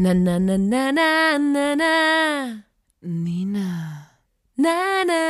[0.00, 1.08] Na na na na na
[1.54, 1.92] na na.
[3.04, 3.68] Nina.
[4.56, 4.76] Na
[5.10, 5.20] na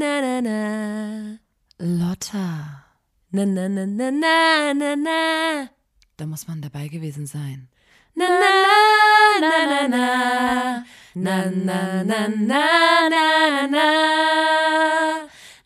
[0.00, 0.58] na na na.
[1.98, 2.48] Lotta.
[3.34, 4.36] Na na na na na
[4.80, 5.20] na na.
[6.16, 7.68] Da muss man dabei gewesen sein.
[8.16, 8.52] Na na
[9.42, 10.04] na na na.
[11.24, 11.36] Na
[11.68, 11.78] na
[12.10, 12.20] na
[12.50, 12.62] na
[13.12, 13.24] na
[13.74, 13.86] na.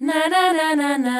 [0.07, 1.19] Na na na na na.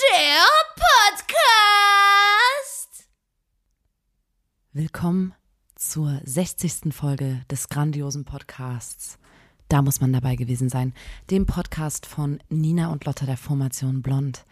[0.00, 0.48] Der
[0.80, 1.81] Podcast.
[4.74, 5.34] Willkommen
[5.74, 6.94] zur 60.
[6.94, 9.18] Folge des grandiosen Podcasts.
[9.68, 10.94] Da muss man dabei gewesen sein.
[11.30, 14.46] Dem Podcast von Nina und Lotta der Formation Blond.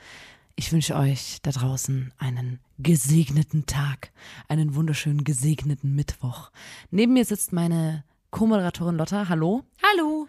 [0.57, 4.13] Ich wünsche euch da draußen einen gesegneten Tag,
[4.47, 6.51] einen wunderschönen gesegneten Mittwoch.
[6.91, 9.31] Neben mir sitzt meine Co-Moderatorin Lotta.
[9.31, 9.65] Hallo.
[9.83, 10.29] Hallo.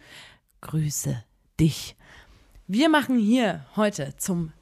[0.62, 1.22] Grüße
[1.60, 1.98] dich.
[2.66, 4.54] Wir machen hier heute zum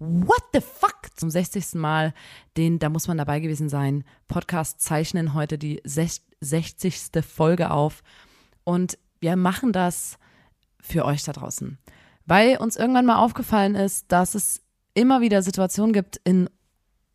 [0.00, 1.74] What the fuck zum 60.
[1.74, 2.14] Mal
[2.56, 7.10] den Da muss man dabei gewesen sein Podcast zeichnen heute die 60.
[7.26, 8.04] Folge auf
[8.62, 10.18] und wir machen das
[10.80, 11.78] für euch da draußen,
[12.26, 14.62] weil uns irgendwann mal aufgefallen ist, dass es
[14.94, 16.48] immer wieder Situationen gibt in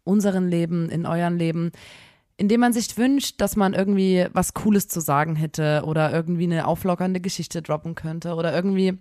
[0.03, 1.72] unserem Leben, in euren Leben,
[2.36, 6.44] in dem man sich wünscht, dass man irgendwie was Cooles zu sagen hätte oder irgendwie
[6.44, 8.97] eine auflockernde Geschichte droppen könnte oder irgendwie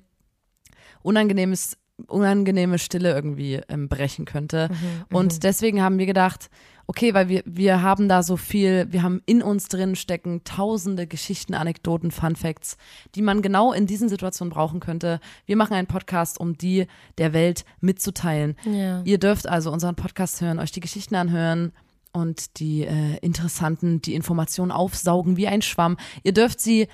[1.02, 4.68] unangenehmes unangenehme Stille irgendwie ähm, brechen könnte.
[4.70, 6.50] Mhm, und deswegen haben wir gedacht,
[6.86, 11.06] okay, weil wir, wir haben da so viel, wir haben in uns drin stecken tausende
[11.06, 12.76] Geschichten, Anekdoten, Fun Facts,
[13.14, 15.20] die man genau in diesen Situationen brauchen könnte.
[15.46, 16.86] Wir machen einen Podcast, um die
[17.18, 18.56] der Welt mitzuteilen.
[18.64, 19.02] Ja.
[19.04, 21.72] Ihr dürft also unseren Podcast hören, euch die Geschichten anhören
[22.12, 25.96] und die äh, interessanten, die Informationen aufsaugen wie ein Schwamm.
[26.22, 26.88] Ihr dürft sie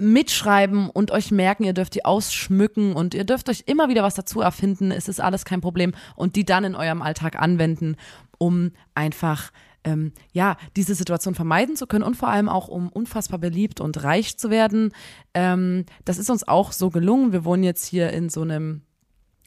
[0.00, 4.14] mitschreiben und euch merken, ihr dürft die ausschmücken und ihr dürft euch immer wieder was
[4.14, 4.90] dazu erfinden.
[4.90, 7.96] Es ist alles kein Problem und die dann in eurem Alltag anwenden,
[8.38, 9.50] um einfach
[9.84, 14.02] ähm, ja diese Situation vermeiden zu können und vor allem auch um unfassbar beliebt und
[14.02, 14.92] reich zu werden.
[15.34, 17.32] Ähm, das ist uns auch so gelungen.
[17.32, 18.82] Wir wohnen jetzt hier in so einem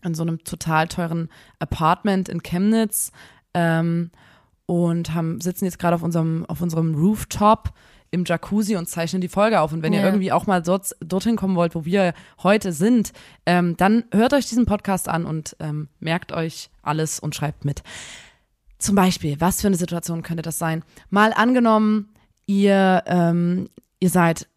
[0.03, 3.11] in so einem total teuren Apartment in Chemnitz
[3.53, 4.11] ähm,
[4.65, 7.73] und haben sitzen jetzt gerade auf unserem auf unserem Rooftop
[8.13, 9.73] im Jacuzzi und zeichnen die Folge auf.
[9.73, 10.05] Und wenn ihr Ja.
[10.05, 12.13] irgendwie auch mal dort, dorthin kommen wollt, wo wir
[12.43, 13.11] heute sind,
[13.45, 17.83] ähm, dann hört euch diesen Podcast an und ähm, merkt euch alles und schreibt mit.
[18.77, 20.83] Zum Beispiel, was für eine Situation könnte das sein?
[21.09, 22.09] Mal angenommen,
[22.45, 23.69] ihr, ähm,
[23.99, 24.47] ihr seid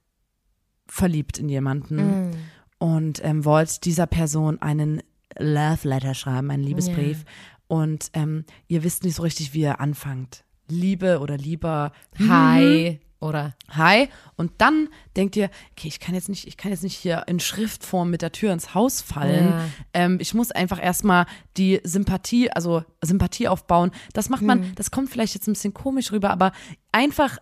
[0.87, 2.33] verliebt in jemanden
[2.79, 5.03] und ähm, wollt dieser Person einen
[5.39, 7.25] Love Letter schreiben, einen Liebesbrief.
[7.69, 10.45] Und ähm, ihr wisst nicht so richtig, wie ihr anfangt.
[10.69, 11.93] Liebe oder lieber
[12.29, 13.01] Hi.
[13.19, 14.09] Oder Hi.
[14.37, 17.41] Und dann denkt ihr, okay, ich kann jetzt nicht, ich kann jetzt nicht hier in
[17.41, 19.49] Schriftform mit der Tür ins Haus fallen.
[19.49, 19.65] Ja.
[19.95, 21.27] Ähm, ich muss einfach erstmal
[21.57, 23.91] die Sympathie, also Sympathie aufbauen.
[24.13, 26.53] Das macht man, das kommt vielleicht jetzt ein bisschen komisch rüber, aber
[26.93, 27.39] einfach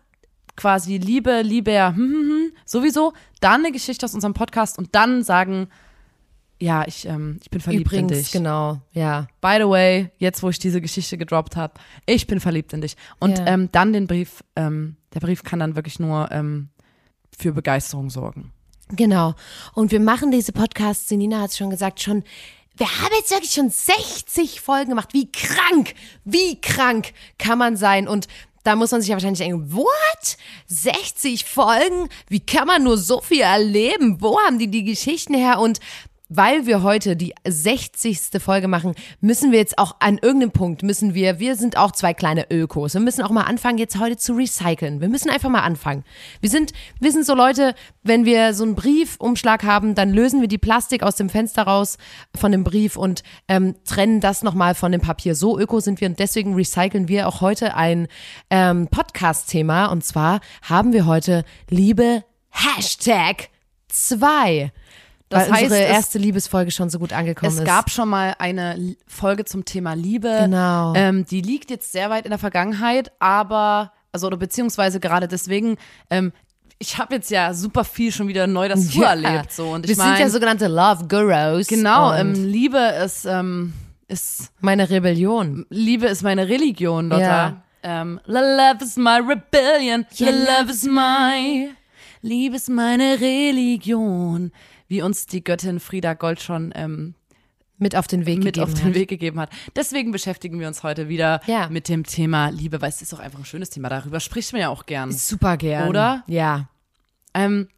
[0.56, 5.24] quasi Liebe, Liebe, hm, hm, hm, sowieso, dann eine Geschichte aus unserem Podcast und dann
[5.24, 5.68] sagen,
[6.60, 8.32] ja, ich, ähm, ich bin verliebt in übrigens, dich.
[8.32, 9.26] genau, ja.
[9.41, 11.75] By the way, jetzt wo ich diese Geschichte gedroppt habe,
[12.06, 12.97] ich bin verliebt in dich.
[13.19, 13.47] Und Ja.
[13.48, 16.69] ähm, dann den Brief, ähm, der Brief kann dann wirklich nur ähm,
[17.37, 18.53] für Begeisterung sorgen.
[18.91, 19.34] Genau.
[19.75, 22.22] Und wir machen diese Podcasts, Nina hat es schon gesagt, schon.
[22.76, 25.10] Wir haben jetzt wirklich schon 60 Folgen gemacht.
[25.12, 25.94] Wie krank,
[26.25, 28.09] wie krank kann man sein?
[28.09, 28.26] Und
[28.64, 30.37] da muss man sich ja wahrscheinlich denken, what?
[30.66, 32.09] 60 Folgen?
[32.28, 34.20] Wie kann man nur so viel erleben?
[34.20, 35.60] Wo haben die die Geschichten her?
[35.60, 35.78] Und
[36.28, 38.18] weil wir heute die 60.
[38.38, 42.14] Folge machen, müssen wir jetzt auch an irgendeinem Punkt müssen wir, wir sind auch zwei
[42.14, 42.94] kleine Ökos.
[42.94, 45.00] Wir müssen auch mal anfangen, jetzt heute zu recyceln.
[45.00, 46.04] Wir müssen einfach mal anfangen.
[46.40, 50.48] Wir sind, wir sind so Leute, wenn wir so einen Briefumschlag haben, dann lösen wir
[50.48, 51.98] die Plastik aus dem Fenster raus
[52.34, 55.34] von dem Brief und ähm, trennen das nochmal von dem Papier.
[55.34, 58.08] So öko sind wir und deswegen recyceln wir auch heute ein
[58.50, 63.50] ähm, Podcast-Thema und zwar haben wir heute Liebe Hashtag
[63.88, 64.72] 2.
[65.34, 67.64] Das Weil heißt, unsere es- erste Liebesfolge schon so gut angekommen Es ist.
[67.64, 70.36] gab schon mal eine Folge zum Thema Liebe.
[70.44, 70.94] Genau.
[70.94, 75.76] Ähm, die liegt jetzt sehr weit in der Vergangenheit, aber, also oder beziehungsweise gerade deswegen,
[76.10, 76.32] ähm,
[76.78, 79.10] ich habe jetzt ja super viel schon wieder neu dazu Ja.
[79.10, 79.52] erlebt.
[79.52, 79.69] So.
[79.70, 81.66] Und ich wir sind mein, ja sogenannte Love Gurus.
[81.69, 83.72] Genau, ähm, Liebe ist, ähm,
[84.08, 85.64] ist meine Rebellion.
[85.70, 87.20] Liebe ist meine Religion, Lotta.
[87.22, 87.62] Ja.
[87.87, 90.06] Ähm, love is my rebellion.
[90.14, 91.70] Ja, love is my.
[92.22, 94.50] Liebe ist meine Religion.
[94.88, 97.14] Wie uns die Göttin Frieda Gold schon ähm,
[97.78, 98.94] Mit auf den Weg mit gegeben auf den hat.
[98.94, 99.50] Weg gegeben hat.
[99.76, 101.69] Deswegen beschäftigen wir uns heute wieder Ja.
[101.69, 103.88] mit dem Thema Liebe, weil es ist auch einfach ein schönes Thema.
[103.88, 105.10] Darüber spricht man ja auch gern.
[105.12, 105.88] Super gern.
[105.88, 106.22] Oder?
[106.26, 106.69] Ja.
[107.34, 107.69] Ähm,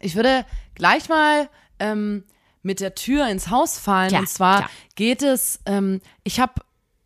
[0.00, 0.44] ich würde
[0.74, 1.48] gleich mal
[1.78, 2.24] ähm,
[2.62, 4.08] mit der Tür ins Haus fallen.
[4.08, 4.70] Klar, und zwar klar.
[4.94, 6.54] geht es, ähm, ich habe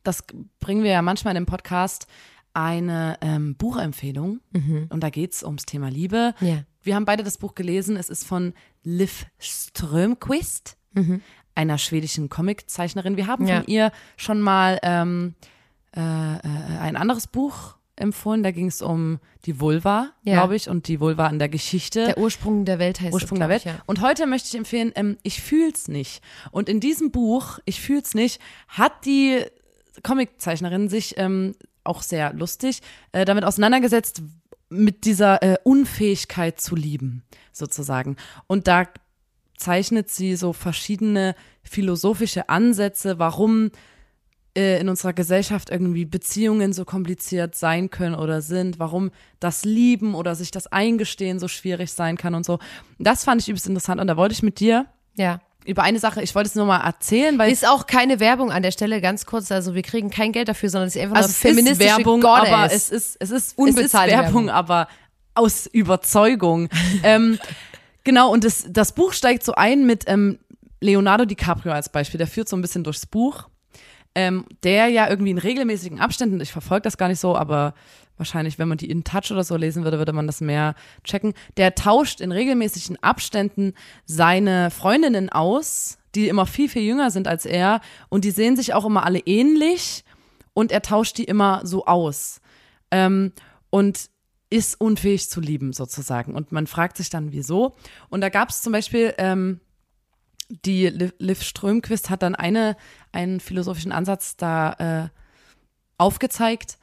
[0.04, 0.24] das
[0.60, 2.06] bringen wir ja manchmal in dem Podcast,
[2.54, 4.40] eine ähm, Buchempfehlung.
[4.88, 6.34] Und da geht es ums Thema Liebe.
[6.40, 6.62] Ja.
[6.88, 7.98] Wir haben beide das Buch gelesen.
[7.98, 10.78] Es ist von Liv Strömquist,
[11.54, 13.18] einer schwedischen Comiczeichnerin.
[13.18, 13.58] Wir haben Ja.
[13.58, 15.34] von ihr schon mal ähm,
[15.94, 16.40] äh, äh,
[16.80, 18.42] ein anderes Buch empfohlen.
[18.42, 20.32] Da ging es um die Vulva, Ja.
[20.36, 22.06] glaube ich, und die Vulva in der Geschichte.
[22.06, 23.60] Der Ursprung der Welt heißt Ursprung das, der Welt.
[23.66, 23.82] ich, ja.
[23.84, 26.22] Und heute möchte ich empfehlen, ähm, ich fühl's nicht.
[26.52, 29.44] Und in diesem Buch, ich fühl's nicht, hat die
[30.02, 32.80] Comiczeichnerin sich ähm, auch sehr lustig
[33.12, 34.22] äh, damit auseinandergesetzt
[34.70, 37.22] mit dieser äh, Unfähigkeit zu lieben,
[37.52, 38.16] sozusagen.
[38.46, 38.84] Und da
[39.56, 43.70] zeichnet sie so verschiedene philosophische Ansätze, warum
[44.56, 49.10] äh, in unserer Gesellschaft irgendwie Beziehungen so kompliziert sein können oder sind, warum
[49.40, 52.58] das Lieben oder sich das Eingestehen so schwierig sein kann und so.
[52.98, 54.86] Das fand ich übelst interessant und da wollte ich mit dir
[55.16, 55.40] Ja.
[55.68, 58.62] Über eine Sache, ich wollte es nur mal erzählen, weil Ist auch keine Werbung an
[58.62, 59.52] der Stelle, ganz kurz.
[59.52, 62.22] Also wir kriegen kein Geld dafür, sondern es ist einfach also es ist feministische Werbung,
[62.22, 62.48] Goddess.
[62.48, 64.50] aber es ist es ist Unbezahlte es ist Werbung, Werbung.
[64.50, 64.88] aber
[65.34, 66.70] aus Überzeugung.
[67.02, 67.38] ähm,
[68.02, 70.38] genau und das das Buch steigt so ein mit ähm,
[70.80, 72.16] Leonardo DiCaprio als Beispiel.
[72.18, 73.48] Der führt so ein bisschen durchs Buch.
[74.14, 77.74] ähm, der ja irgendwie in regelmäßigen Abständen, ich verfolge das gar nicht so, aber
[78.18, 80.74] wahrscheinlich, wenn man die in Touch oder so lesen würde, würde man das mehr
[81.04, 81.34] checken.
[81.56, 83.74] Der tauscht in regelmäßigen Abständen
[84.04, 88.74] seine Freundinnen aus, die immer viel, viel jünger sind als er und die sehen sich
[88.74, 90.04] auch immer alle ähnlich
[90.54, 92.40] und er tauscht die immer so aus.
[92.90, 93.32] Ähm,
[93.70, 94.08] und
[94.50, 96.34] ist unfähig zu lieben, sozusagen.
[96.34, 97.76] Und man fragt sich dann, wieso.
[98.08, 99.60] Und da gab es zum Beispiel ähm,
[100.48, 100.86] die
[101.18, 102.76] Liv, Strömquist hat dann eine,
[103.12, 104.72] einen philosophischen Ansatz da
[105.04, 105.08] äh,
[105.98, 106.78] aufgezeigt.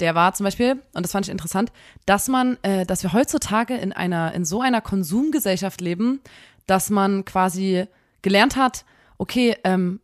[0.00, 1.70] Der war zum Beispiel, und das fand ich interessant,
[2.06, 6.20] dass man, äh, dass wir heutzutage in einer, in so einer Konsumgesellschaft leben,
[6.66, 7.86] dass man quasi
[8.22, 8.84] gelernt hat,
[9.18, 10.00] okay, ähm,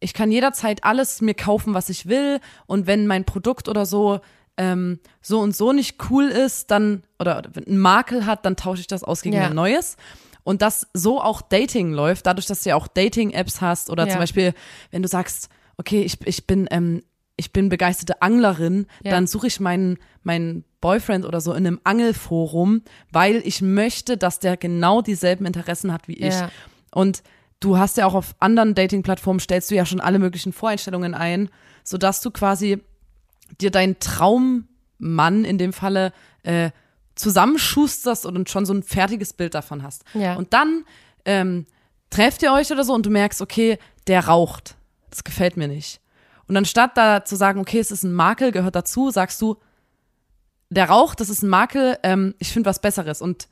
[0.00, 4.20] ich kann jederzeit alles mir kaufen, was ich will, und wenn mein Produkt oder so
[4.56, 8.86] ähm, so und so nicht cool ist, dann oder, einen Makel hat, dann tausche ich
[8.88, 9.46] das aus gegen Ja.
[9.46, 9.96] ein neues.
[10.42, 14.10] Und dass so auch Dating läuft, dadurch, dass du ja auch Dating-Apps hast oder Ja.
[14.10, 14.52] zum Beispiel,
[14.90, 15.48] wenn du sagst,
[15.78, 17.02] okay, ich, ich bin ähm,
[17.40, 19.12] ich bin begeisterte Anglerin, Ja.
[19.12, 24.38] dann suche ich meinen meinen Boyfriend oder so in einem Angelforum, weil ich möchte, dass
[24.38, 26.34] der genau dieselben Interessen hat wie ich.
[26.34, 26.50] Ja.
[26.92, 27.22] Und
[27.60, 31.48] du hast ja auch auf anderen Dating-Plattformen stellst du ja schon alle möglichen Voreinstellungen ein,
[31.84, 32.82] sodass du quasi
[33.60, 36.70] dir deinen Traummann in dem Falle äh,
[37.14, 40.04] zusammenschusterst und schon so ein fertiges Bild davon hast.
[40.14, 40.34] Ja.
[40.36, 40.84] Und dann
[41.24, 41.66] ähm,
[42.10, 44.76] trefft ihr euch oder so und du merkst, okay, der raucht.
[45.10, 46.00] Das gefällt mir nicht.
[46.50, 49.56] Und anstatt da zu sagen, okay, es ist ein Makel, gehört dazu, sagst du,
[50.68, 53.46] der raucht, das ist ein Makel, ähm, ich finde was Besseres und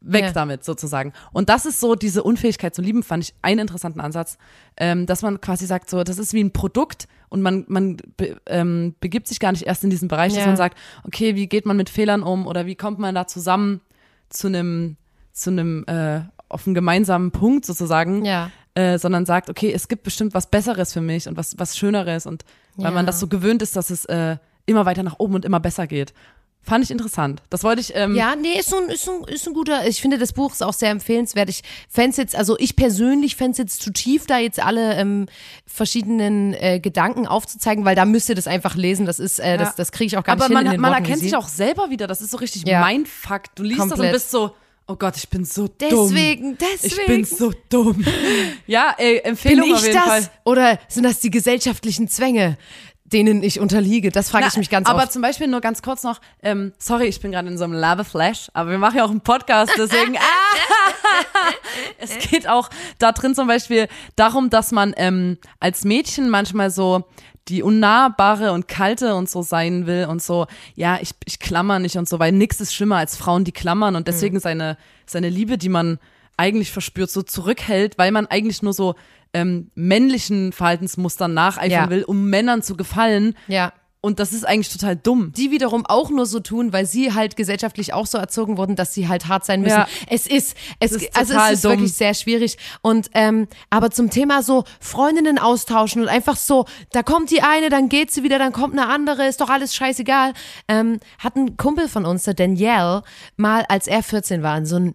[0.00, 0.32] weg Ja.
[0.32, 1.12] damit sozusagen.
[1.32, 4.36] Und das ist so diese Unfähigkeit zu lieben, fand ich einen interessanten Ansatz,
[4.76, 8.36] ähm, dass man quasi sagt, so, das ist wie ein Produkt und man, man be,
[8.46, 10.48] ähm, begibt sich gar nicht erst in diesen Bereich, dass Ja.
[10.48, 13.80] man sagt, okay, wie geht man mit Fehlern um oder wie kommt man da zusammen
[14.28, 14.96] zu einem,
[15.30, 18.50] zu einem, äh, auf einen gemeinsamen Punkt sozusagen, Ja.
[18.78, 22.26] Äh, sondern sagt, okay, es gibt bestimmt was Besseres für mich und was, was Schöneres
[22.26, 22.44] und
[22.76, 22.90] weil Ja.
[22.92, 24.36] man das so gewöhnt ist, dass es äh,
[24.66, 26.12] immer weiter nach oben und immer besser geht.
[26.60, 27.40] Fand ich interessant.
[27.50, 30.02] Das wollte ich, ähm, Ja, nee, ist so ein, ist ein, ist ein guter, ich
[30.02, 31.48] finde das Buch ist auch sehr empfehlenswert.
[31.48, 35.26] Ich fände jetzt, also ich persönlich fände es jetzt zu tief, da jetzt alle ähm,
[35.66, 39.06] verschiedenen äh, Gedanken aufzuzeigen, weil da müsst ihr das einfach lesen.
[39.06, 39.74] Das ist, äh, das, Ja.
[39.76, 41.36] das kriege ich auch gar aber nicht man, hin in den man wie erkennt sich
[41.36, 42.06] auch selber wieder.
[42.06, 42.84] Das ist so richtig Ja.
[42.86, 43.44] Mindfuck.
[43.54, 44.12] Du liest das und Komplett.
[44.12, 44.54] bist so,
[44.88, 45.76] oh Gott, ich bin so dumm.
[45.78, 47.00] Deswegen, deswegen.
[47.00, 48.04] Ich bin so dumm.
[48.66, 50.06] ja, ey, Bin Empfehlung auf ich jeden das?
[50.06, 50.30] Fall.
[50.44, 52.56] Oder sind das die gesellschaftlichen Zwänge,
[53.04, 54.10] denen ich unterliege?
[54.10, 55.12] Das frage ich mich ganz aber oft.
[55.12, 58.48] zum Beispiel nur ganz kurz noch, ähm, sorry, ich bin gerade in so einem Lava-Flash,
[58.54, 61.52] aber wir machen ja auch einen Podcast, deswegen, ah,
[61.98, 67.04] es geht auch da drin zum Beispiel darum, dass man ähm, als Mädchen manchmal so
[67.48, 71.96] die unnahbare und kalte und so sein will und so, ja, ich, ich klammer nicht
[71.96, 74.76] und so, weil nix ist schlimmer als Frauen, die klammern und deswegen seine,
[75.06, 75.98] seine Liebe, die man
[76.36, 78.94] eigentlich verspürt, so zurückhält, weil man eigentlich nur so
[79.34, 81.90] ähm, männlichen Verhaltensmustern nacheifern Ja.
[81.90, 83.34] will, um Männern zu gefallen.
[83.46, 83.72] Ja.
[84.00, 85.32] Und das ist eigentlich total dumm.
[85.36, 88.94] die wiederum auch nur so tun, weil sie halt gesellschaftlich auch so erzogen wurden, dass
[88.94, 89.76] sie halt hart sein müssen.
[89.78, 89.88] Ja.
[90.08, 91.72] Es ist, es, Das ist also total es ist dumm.
[91.72, 92.58] wirklich sehr schwierig.
[92.80, 97.70] Und ähm, aber zum Thema so Freundinnen austauschen und einfach so, da kommt die eine,
[97.70, 100.32] dann geht sie wieder, dann kommt eine andere, ist doch alles scheißegal.
[100.68, 103.02] Ähm, hat ein Kumpel von uns, der Danielle,
[103.36, 104.94] mal als er 14 war, in so ein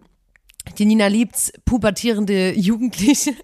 [0.78, 3.34] die Nina liebt's, pubertierende Jugendliche.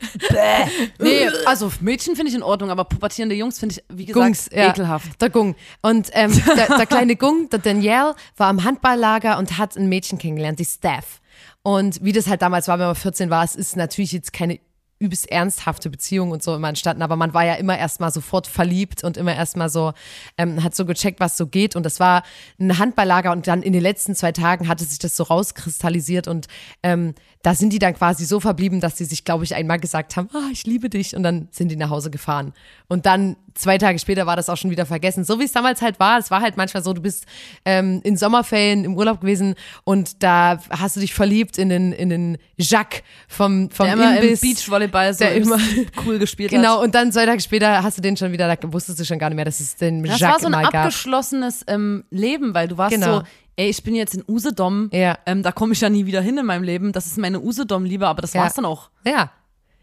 [0.99, 4.51] Nee, also Mädchen finde ich in Ordnung, aber pubertierende Jungs finde ich, wie gesagt, Gungs,
[4.53, 5.21] ja, ekelhaft.
[5.21, 5.55] Der Gung.
[5.83, 10.19] Und ähm, der, der kleine Gung, der Danielle, war am Handballlager und hat ein Mädchen
[10.19, 11.21] kennengelernt, die Steph.
[11.63, 14.61] Und wie das halt damals war, wenn man 14 war, es ist natürlich jetzt keine
[15.01, 19.03] übelst ernsthafte Beziehung und so immer entstanden, aber man war ja immer erstmal sofort verliebt
[19.03, 19.95] und immer erstmal so,
[20.37, 22.23] ähm, hat so gecheckt, was so geht und das war
[22.61, 26.49] ein Handballlager und dann in den letzten zwei Tagen hatte sich das so rauskristallisiert und
[26.83, 30.17] ähm, da sind die dann quasi so verblieben, dass sie sich, glaube ich, einmal gesagt
[30.17, 32.53] haben, ah, ich liebe dich und dann sind die nach Hause gefahren.
[32.87, 35.25] Und dann zwei Tage später war das auch schon wieder vergessen.
[35.25, 36.19] So wie es damals halt war.
[36.19, 37.25] Es war halt manchmal so, du bist
[37.65, 39.55] ähm, in Sommerferien im Urlaub gewesen
[39.85, 44.41] und da hast du dich verliebt in den, in den Jacques vom, vom Der Imbiss.
[44.43, 44.49] im
[44.91, 45.59] Beachvolleyball so der immer
[46.07, 46.85] cool gespielt Genau, hat.
[46.85, 49.29] und dann zwei Tage später hast du den schon wieder, da wusstest du schon gar
[49.31, 52.77] nicht mehr, dass es den Das Jacques war so ein abgeschlossenes ähm, Leben, weil du
[52.79, 53.19] warst Genau.
[53.21, 53.23] so,
[53.57, 55.19] ey, ich bin jetzt in Usedom, Ja.
[55.27, 56.93] ähm, da komme ich ja nie wieder hin in meinem Leben.
[56.93, 58.43] Das ist meine Usedom-Liebe, aber das Ja.
[58.43, 58.91] war's dann auch.
[59.07, 59.31] Ja,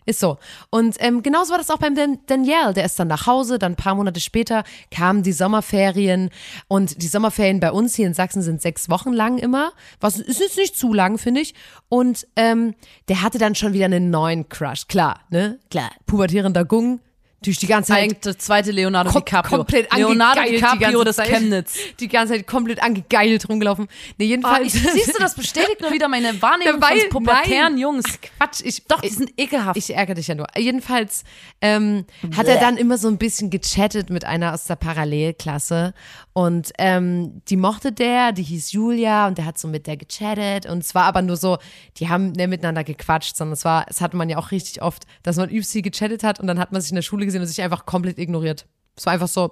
[0.08, 0.38] ist so.
[0.70, 2.74] Und ähm, genauso war das auch beim Dan Danielle.
[2.74, 6.30] Der ist dann nach Hause, dann ein paar Monate später kamen die Sommerferien.
[6.68, 9.74] Und die Sommerferien bei uns hier in Sachsen sind sechs Wochen lang immer.
[10.00, 11.54] Was ist jetzt nicht zu lang, finde ich.
[11.90, 12.74] Und ähm,
[13.10, 14.88] der hatte dann schon wieder einen neuen Crush.
[14.88, 15.60] Klar, ne?
[15.70, 15.92] Klar.
[16.06, 17.02] Pubertierender Gung.
[17.44, 19.58] Durch die ganze Zeit Eigentlich der zweite Leonardo kom DiCaprio.
[19.58, 21.18] komplett Leonardo DiCaprio des.
[21.18, 21.78] Chemnitz.
[22.00, 23.88] Die ganze Zeit komplett angegeilt rumgelaufen.
[24.18, 24.74] Nee, jedenfalls.
[24.74, 27.78] ich, siehst du, das bestätigt nur wieder meine Wahrnehmung Weil- von pubertären nein.
[27.78, 28.06] Jungs.
[28.38, 29.78] Quatsch, ich, Doch, die sind ekelhaft.
[29.78, 30.48] Ich ärgere dich ja nur.
[30.58, 31.24] Jedenfalls
[31.62, 35.94] ähm, hat er dann immer so ein bisschen gechattet mit einer aus der Parallelklasse.
[36.34, 40.66] Und ähm, die mochte der, die hieß Julia und der hat so mit der gechattet.
[40.66, 41.58] Und es war aber nur so,
[41.98, 45.04] die haben nicht miteinander gequatscht, sondern es war, es hatte man ja auch richtig oft,
[45.24, 47.48] dass man viel gechattet hat und dann hat man sich in der Schule gesehen und
[47.48, 48.66] sich einfach komplett ignoriert.
[48.96, 49.52] Es war einfach so,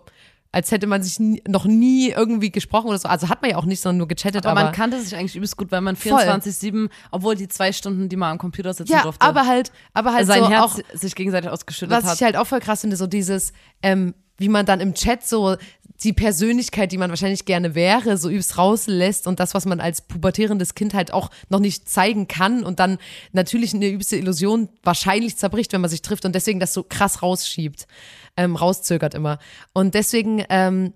[0.55, 3.09] als hätte man sich nie, noch nie irgendwie gesprochen oder so.
[3.09, 4.45] Also hat man ja auch nicht, sondern nur gechattet.
[4.45, 6.21] aber Aber, man kannte sich eigentlich übelst gut, weil man Voll.
[6.21, 10.13] 24-7, obwohl die zwei Stunden, die man am Computer sitzen ja, durfte, aber halt, aber
[10.13, 12.15] halt sein so Herz auch sich gegenseitig ausgeschüttet was hat.
[12.15, 13.51] ich halt auch voll krass finde, so dieses,
[13.81, 15.57] ähm, wie man dann im Chat so
[16.03, 20.01] die Persönlichkeit, die man wahrscheinlich gerne wäre, so übelst rauslässt und das, was man als
[20.01, 22.97] pubertierendes Kind halt auch noch nicht zeigen kann und dann
[23.31, 27.21] natürlich eine übelste Illusion wahrscheinlich zerbricht, wenn man sich trifft und deswegen das so krass
[27.21, 27.87] rausschiebt,
[28.37, 29.39] ähm, rauszögert immer.
[29.73, 30.93] Und deswegen, ähm,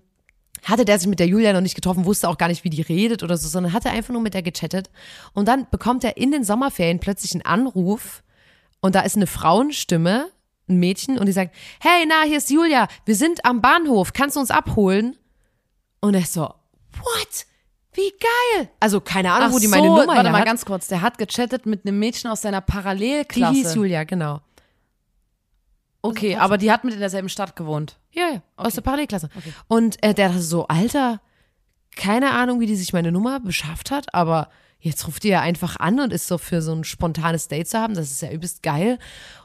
[0.64, 2.82] hatte der sich mit der Julia noch nicht getroffen, wusste auch gar nicht, wie die
[2.82, 4.90] redet oder so, sondern hatte einfach nur mit der gechattet.
[5.32, 8.22] Und dann bekommt er in den Sommerferien plötzlich einen Anruf
[8.80, 10.28] und da ist eine Frauenstimme,
[10.70, 14.36] ein Mädchen, und die sagt, hey, na, hier ist Julia, wir sind am Bahnhof, kannst
[14.36, 15.16] du uns abholen?
[16.00, 17.46] Und er ist so, what?
[17.92, 18.70] Wie geil!
[18.78, 20.46] Also keine Ahnung, Ach wo die so, meine Nummer warte mal hat.
[20.46, 20.86] ganz kurz.
[20.86, 23.52] Der hat gechattet mit einem Mädchen aus seiner Die Parallelklasse.
[23.52, 24.40] hieß Julia, genau.
[26.02, 27.98] Okay, aber die hat mit in derselben Stadt gewohnt.
[28.12, 29.28] Ja, ja, aus der Parallelklasse.
[29.68, 31.20] Und äh, der dachte so, Alter,
[31.96, 34.48] keine Ahnung, wie die sich meine Nummer beschafft hat, aber
[34.80, 37.78] jetzt ruft die ja einfach an und ist so für so ein spontanes Date zu
[37.78, 38.98] haben, das ist ja übelst geil.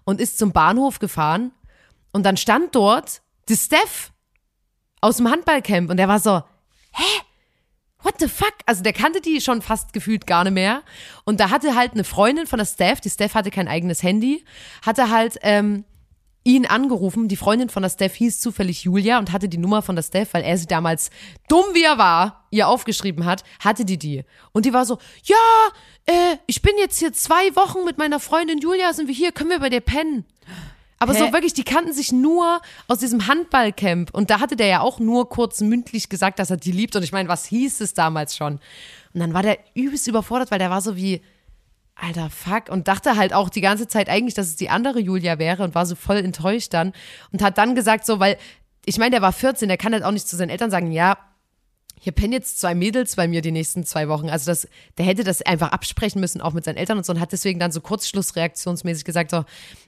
[0.04, 1.52] Und ist zum Bahnhof gefahren
[2.12, 4.12] und dann stand dort die Steph
[5.02, 6.42] aus dem Handballcamp und der war so,
[6.94, 7.22] hä?
[8.02, 8.54] What the fuck?
[8.68, 10.84] Also der kannte die schon fast gefühlt gar nicht mehr.
[11.24, 14.46] Und da hatte halt eine Freundin von der Steph, die Steph hatte kein eigenes Handy,
[14.86, 15.86] hatte halt ähm,
[16.46, 17.28] ihn angerufen.
[17.28, 20.34] Die Freundin von der Steph hieß zufällig Julia und hatte die Nummer von der Steph,
[20.34, 21.10] weil er sie damals,
[21.50, 24.24] dumm wie er war, ihr aufgeschrieben hat, hatte die die.
[24.54, 25.36] Und die war so, ja,
[26.06, 29.50] äh, ich bin jetzt hier zwei Wochen mit meiner Freundin Julia, sind wir hier, können
[29.50, 30.24] wir bei dir pennen?
[31.00, 31.20] Aber Hä?
[31.20, 34.14] so wirklich, die kannten sich nur aus diesem Handballcamp.
[34.14, 36.96] Und da hatte der ja auch nur kurz mündlich gesagt, dass er die liebt.
[36.96, 38.60] Und ich meine, was hieß es damals schon?
[39.14, 41.22] Und dann war der übelst überfordert, weil der war so wie,
[41.96, 42.70] Alter, fuck.
[42.70, 45.76] Und dachte halt auch die ganze Zeit eigentlich, dass es die andere Julia wäre und
[45.76, 46.94] war so voll enttäuscht dann.
[47.32, 48.38] Und hat dann gesagt, so, weil,
[48.86, 51.18] ich meine, der war 14, der kann halt auch nicht zu seinen Eltern sagen, ja,
[52.00, 54.30] hier pennen jetzt zwei Mädels bei mir die nächsten zwei Wochen.
[54.30, 57.20] Also das, der hätte das einfach absprechen müssen, auch mit seinen Eltern und so, und
[57.20, 59.46] hat deswegen dann so kurzschlussreaktionsmäßig gesagt, so,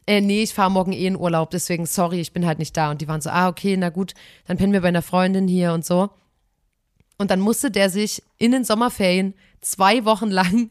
[0.08, 2.90] äh, nee, ich fahre morgen eh in Urlaub, deswegen sorry, ich bin halt nicht da.
[2.90, 4.14] Und die waren so, ah, okay, na gut,
[4.48, 6.10] dann pennen wir bei einer Freundin hier und so.
[7.18, 10.70] Und dann musste der sich in den Sommerferien zwei Wochen lang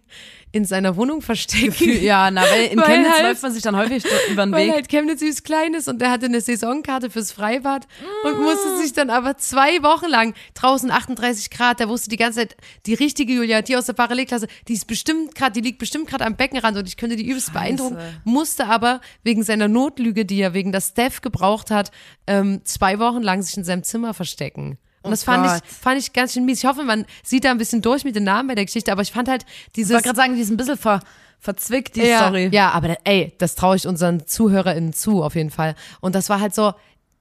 [0.53, 2.03] in seiner Wohnung verstecken.
[2.03, 4.69] Ja, na, weil in Weil Chemnitz halt- läuft man sich dann häufig über den Weil
[4.69, 4.75] Weg.
[4.75, 8.26] halt Chemnitz süß klein ist und der hatte eine Saisonkarte fürs Freibad Mm.
[8.29, 12.38] und musste sich dann aber zwei Wochen lang draußen 38 Grad, der wusste die ganze
[12.41, 16.07] Zeit, die richtige Julia, die aus der Parallelklasse, die ist bestimmt gerade, die liegt bestimmt
[16.09, 20.41] gerade am Beckenrand und ich könnte die übelst beeindrucken, musste aber wegen seiner Notlüge, die
[20.41, 21.91] er wegen der Steph gebraucht hat,
[22.29, 24.79] ähm, zwei Wochen lang sich in seinem Zimmer verstecken.
[25.06, 25.62] Und Oh das fand Gott.
[25.64, 26.58] ich, fand ich ganz schön mies.
[26.58, 29.02] Ich hoffe, man sieht da ein bisschen durch mit den Namen bei der Geschichte, aber
[29.02, 29.92] ich fand halt Ich dieses.
[29.92, 31.00] wollte gerade sagen, die ist ein bisschen ver,
[31.38, 32.48] verzwickt, die Ja, Story.
[32.52, 35.75] ja, aber ey, das traue ich unseren ZuhörerInnen zu, auf jeden Fall.
[36.00, 36.75] Und das war halt so,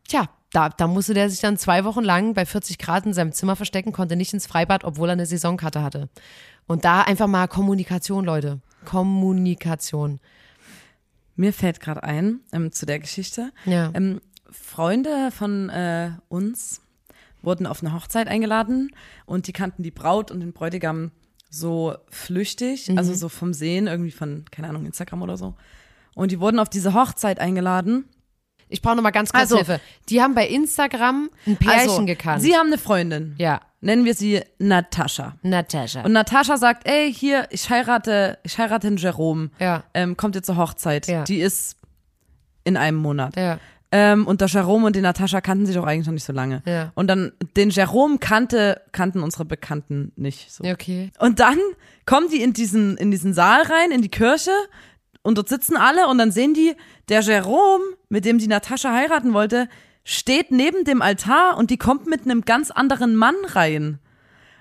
[0.07, 3.33] tja, da, da musste der sich dann zwei Wochen lang bei 40 Grad in seinem
[3.33, 6.09] Zimmer verstecken, konnte nicht ins Freibad, obwohl er eine Saisonkarte hatte.
[6.67, 8.61] Und da einfach mal Kommunikation, Leute.
[8.85, 10.19] Kommunikation.
[11.35, 13.51] Mir fällt gerade ein ähm, zu der Geschichte.
[13.65, 13.91] Ja.
[13.93, 16.81] Ähm, Freunde von äh, uns
[17.45, 18.91] wurden auf eine Hochzeit eingeladen
[19.25, 21.11] und die kannten die Braut und den Bräutigam
[21.49, 25.55] so flüchtig, also so vom Sehen, irgendwie von, keine Ahnung, Instagram oder so.
[26.15, 28.05] und die wurden auf diese Hochzeit eingeladen.
[28.67, 29.79] Ich brauche noch mal ganz kurz Also- Hilfe.
[30.09, 32.41] Die haben bei Instagram ein Pärchen Also, gekannt.
[32.41, 33.35] Sie haben eine Freundin.
[33.37, 35.35] ja, Nennen wir sie Natascha.
[35.43, 36.01] Natascha.
[36.01, 39.51] Und Natascha sagt, ey, hier, ich heirate, ich heirate einen Jerome.
[39.59, 39.83] Ja.
[39.93, 41.05] Ähm, kommt ihr zur Hochzeit.
[41.05, 41.23] Ja.
[41.23, 41.77] Die ist
[42.63, 43.35] in einem Monat.
[43.35, 43.59] ja.
[43.91, 46.61] Ähm, und der Jerome und die Natascha kannten sich auch eigentlich noch nicht so lange.
[46.65, 46.91] Ja.
[46.95, 50.63] Und dann, den Jerome kannte, kannten unsere Bekannten nicht so.
[50.63, 51.11] Okay.
[51.19, 51.57] Und dann
[52.05, 54.51] kommen die in diesen, in diesen Saal rein, in die Kirche,
[55.21, 56.75] und dort sitzen alle, und dann sehen die,
[57.09, 59.67] der Jerome, mit dem die Natascha heiraten wollte,
[60.03, 63.99] steht neben dem Altar und die kommt mit einem ganz anderen Mann rein.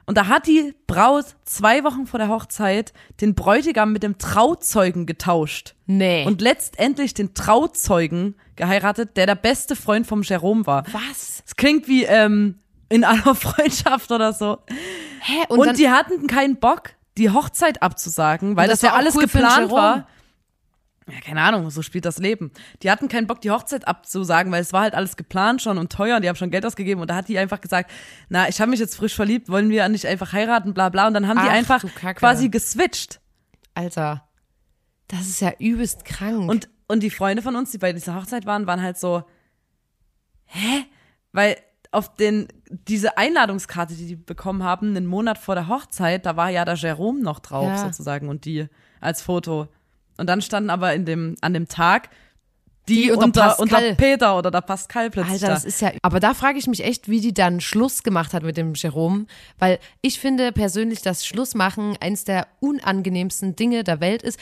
[0.07, 5.07] Und da hat die Braut zwei Wochen vor der Hochzeit den Bräutigam mit dem Trauzeugen
[5.07, 5.75] getauscht.
[5.87, 6.27] Nee.
[6.27, 10.85] Und letztendlich den Trauzeugen geheiratet, der der beste Freund vom Jerome war.
[10.93, 11.43] was?
[11.47, 12.59] Es klingt wie ähm,
[12.89, 14.59] in aller Freundschaft oder so.
[15.21, 15.45] Hä?
[15.49, 19.23] Und, dann, die hatten keinen Bock, die Hochzeit abzusagen, weil das das, ja alles cool
[19.23, 20.07] geplant war.
[21.07, 22.51] Ja, keine Ahnung, so spielt das Leben.
[22.83, 25.93] Die hatten keinen Bock, die Hochzeit abzusagen, weil es war halt alles geplant schon und
[25.93, 27.91] teuer und die haben schon Geld ausgegeben und da hat die einfach gesagt,
[28.31, 31.07] na, ich habe mich jetzt frisch verliebt, wollen wir nicht einfach heiraten, bla bla.
[31.07, 32.21] Und dann haben die Ach, einfach du Kacke.
[32.21, 33.21] quasi geswitcht.
[33.75, 34.27] Alter,
[35.09, 36.49] das ist ja übelst krank.
[36.51, 39.25] Und, und die Freunde von uns, die bei dieser Hochzeit waren, waren halt so,
[40.47, 40.85] hä?
[41.33, 41.57] Weil
[41.91, 46.49] auf den, diese Einladungskarte, die die bekommen haben, einen Monat vor der Hochzeit, da war
[46.51, 47.77] ja der Jerome noch drauf Ja.
[47.79, 48.69] sozusagen und die
[49.01, 49.69] als Foto.
[50.17, 52.11] Und dann standen aber in dem, an dem Tag
[52.89, 55.55] die, Die unter unter, Peter oder der Pascal plötzlich Alter, da.
[55.55, 55.93] das ist ja.
[56.03, 59.25] Aber da frage ich mich echt, wie die dann Schluss gemacht hat mit dem Jerome,
[59.59, 64.39] weil ich finde persönlich, dass Schlussmachen eins der unangenehmsten Dinge der Welt ist.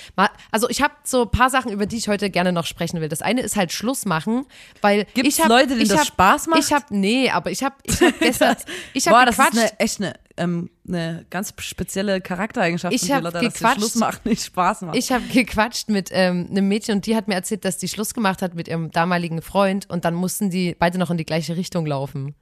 [0.51, 3.09] Also ich habe so ein paar Sachen, über die ich heute gerne noch sprechen will.
[3.09, 4.45] Das eine ist halt Schlussmachen,
[4.81, 6.59] weil Gibt's ich hab, Leute, denen ich das hab, Spaß macht?
[6.59, 8.57] Ich habe nee, aber ich habe ich hab gestern
[8.93, 9.73] ich Boah, habe das ist gequatscht.
[9.73, 14.45] eine, echt eine, ähm, eine ganz spezielle Charaktereigenschaft Ich von Lotta, dass Schluss macht nicht
[14.45, 14.97] Spaß macht.
[14.97, 18.15] Ich habe gequatscht mit ähm, einem Mädchen und die hat mir erzählt, dass die Schluss
[18.15, 21.57] gemacht hat mit ihrem damaligen Freund und dann mussten die beide noch in die gleiche
[21.57, 22.35] Richtung laufen.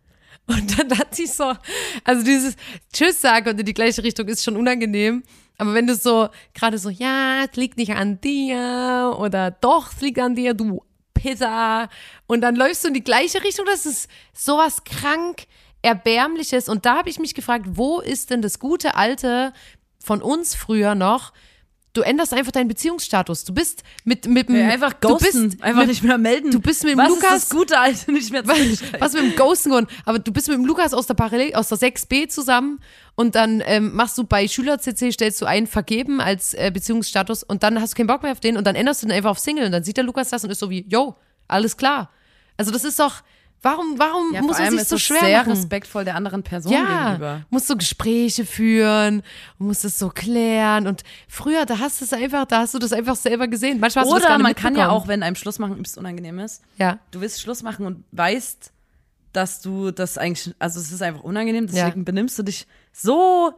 [0.46, 1.52] Und dann hat sie so,
[2.04, 2.56] also dieses
[2.92, 5.22] Tschüss sagen und in die gleiche Richtung ist schon unangenehm.
[5.58, 10.00] Aber wenn du so gerade so, ja, es liegt nicht an dir oder doch, es
[10.00, 10.82] liegt an dir, du
[11.14, 11.88] Pizza.
[12.26, 15.46] Und dann läufst du in die gleiche Richtung, das ist sowas krank
[15.82, 16.68] Erbärmliches.
[16.68, 19.52] Und da habe ich mich gefragt, wo ist denn das gute alte
[20.02, 21.32] von uns früher noch?
[21.92, 23.42] Du änderst einfach deinen Beziehungsstatus.
[23.42, 26.52] Du bist mit mit dem- Nee, einfach du ghosten, bist einfach mit, nicht mehr melden.
[26.52, 28.50] Du bist mit dem Was Lukas ist das Gute, Alter, nicht mehr zu
[29.00, 29.88] was mit dem Ghosten geworden?
[30.04, 32.78] Aber du bist mit dem Lukas aus der Parallel, aus der 6b zusammen
[33.16, 37.64] und dann ähm, machst du bei Schüler-CC, stellst du ein Vergeben als äh, Beziehungsstatus und
[37.64, 39.40] dann hast du keinen Bock mehr auf den und dann änderst du den einfach auf
[39.40, 41.16] Single und dann sieht der Lukas das und ist so wie, yo,
[41.48, 42.10] alles klar.
[42.56, 43.14] Also das ist doch,
[43.62, 45.52] warum, warum Ja, muss man sich so schwer sehr machen?
[45.52, 47.42] respektvoll der anderen Person Ja, gegenüber.
[47.50, 49.22] musst du Gespräche führen,
[49.58, 52.92] musst es so klären und früher, da hast du es einfach, da hast du das
[52.92, 53.80] einfach selber gesehen.
[53.80, 55.74] Manchmal hast du das gar Oder nicht man kann ja auch, wenn einem Schluss machen
[55.74, 58.72] übelst unangenehm ist, ja, du willst Schluss machen und weißt,
[59.32, 62.04] dass du das eigentlich, also es ist einfach unangenehm, deswegen Ja.
[62.04, 63.52] benimmst du dich so.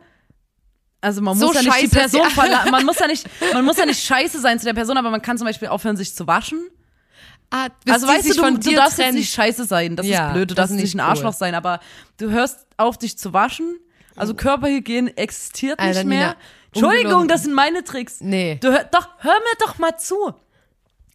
[1.01, 2.71] Also man So muss ja nicht die scheiße, Person ja.
[2.71, 5.21] man muss ja nicht, man muss ja nicht scheiße sein zu der Person, aber man
[5.23, 6.61] kann zum Beispiel aufhören, sich zu waschen.
[7.53, 9.09] Ah, Also weißt du, du, du darfst trennen.
[9.09, 11.39] jetzt nicht scheiße sein, das Ja, ist blöd, du darfst nicht ein Arschloch cool.
[11.39, 11.79] sein, aber
[12.19, 13.79] du hörst auf, dich zu waschen.
[14.17, 16.29] Also Körperhygiene existiert Alter, nicht mehr.
[16.29, 16.37] Nina,
[16.75, 18.21] Entschuldigung, das sind meine Tricks.
[18.21, 18.59] Nee.
[18.61, 20.35] Du hör, doch, hör mir doch mal zu.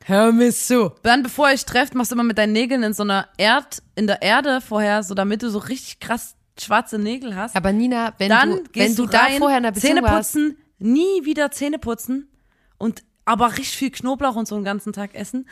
[0.06, 0.92] Hör mir zu.
[1.04, 3.84] Dann, bevor ihr euch trefft, machst du immer mit deinen Nägeln in so einer Erd,
[3.96, 7.56] in der Erde vorher, so damit du so richtig krass schwarze Nägel hast.
[7.56, 10.08] Aber Nina, wenn dann du, wenn du, du da rein, vorher in einer Beziehung Zähne
[10.16, 12.30] putzen, nie wieder Zähne putzen
[12.78, 15.48] und aber richtig viel Knoblauch und so einen ganzen Tag essen.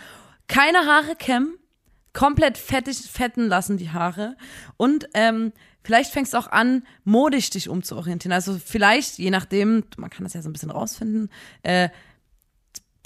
[0.47, 1.57] Keine Haare kämmen,
[2.13, 4.37] komplett fettig, fetten lassen die Haare
[4.77, 5.51] und ähm,
[5.83, 8.33] vielleicht fängst du auch an, modisch dich umzuorientieren.
[8.33, 11.29] Also vielleicht, je nachdem, man kann das ja so ein bisschen rausfinden,
[11.63, 11.89] äh,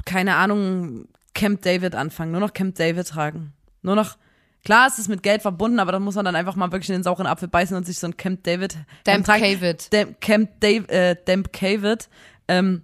[0.06, 3.54] keine Ahnung, Camp David anfangen, nur noch Camp David tragen.
[3.82, 4.18] Nur noch,
[4.66, 6.96] klar, es ist mit Geld verbunden, aber da muss man dann einfach mal wirklich in
[6.96, 9.26] den sauren Apfel beißen und sich so ein Camp David Damp.
[9.26, 9.94] David.
[9.94, 12.10] Damp, Camp Dave, äh, Damp David.
[12.48, 12.84] Ähm,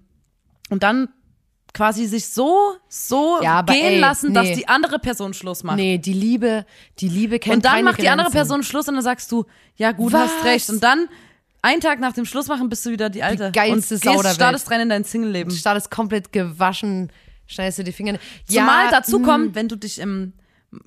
[0.70, 1.10] und dann
[1.76, 4.56] quasi sich so, so Ja, gehen ey, lassen, dass nee.
[4.56, 5.76] die andere Person Schluss macht.
[5.76, 6.66] Nee, die Liebe,
[7.00, 8.32] die Liebe kennt und dann macht die andere.
[8.32, 10.32] Person Schluss und dann sagst du, ja gut, Was?
[10.32, 10.70] hast recht.
[10.70, 11.10] Und dann,
[11.62, 13.52] einen Tag nach dem Schluss machen, bist du wieder die Alte.
[13.52, 15.50] geilste und Sau gehst, der startest rein in dein Single-Leben.
[15.50, 17.12] Du startest komplett gewaschen,
[17.46, 18.18] schneidest du die Finger.
[18.48, 20.32] Zumal ja, dazu mh, kommt, wenn du dich im,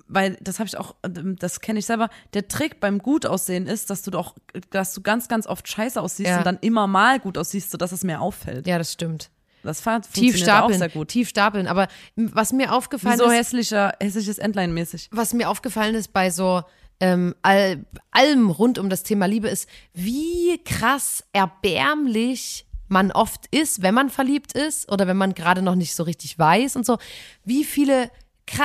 [0.06, 3.66] weil das habe ich auch, ähm, das kenne ich selber, der Trick beim gut aussehen
[3.66, 4.36] ist, dass du doch,
[4.70, 6.38] dass du ganz, ganz oft scheiße aussiehst Ja.
[6.38, 8.66] und dann immer mal gut aussiehst, sodass es mehr auffällt.
[8.66, 9.30] Ja, das stimmt.
[9.62, 11.08] Das fa- Tief funktioniert auch stapeln, sehr gut.
[11.08, 11.66] tief stapeln.
[11.66, 15.08] Aber was mir aufgefallen Wieso ist, hässlicher, hässliches Endline-mäßig?
[15.10, 16.62] was mir aufgefallen ist bei so
[17.00, 23.82] ähm, all, allem rund um das Thema Liebe ist, wie krass erbärmlich man oft ist,
[23.82, 26.98] wenn man verliebt ist oder wenn man gerade noch nicht so richtig weiß und so,
[27.44, 28.10] wie viele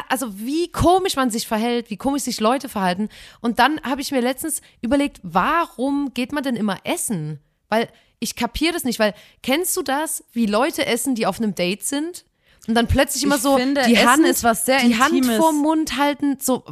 [0.07, 3.09] also wie komisch man sich verhält, wie komisch sich Leute verhalten.
[3.41, 7.41] Und dann habe ich mir letztens überlegt, warum geht man denn immer essen?
[7.67, 7.89] Weil
[8.23, 11.83] ich kapiere das nicht, weil kennst du das, wie Leute essen, die auf einem Date
[11.85, 12.25] sind?
[12.65, 15.35] Und dann plötzlich immer Ich so finde, die Hand, ist was sehr die Hand Intimes.
[15.37, 16.63] vorm Mund halten, so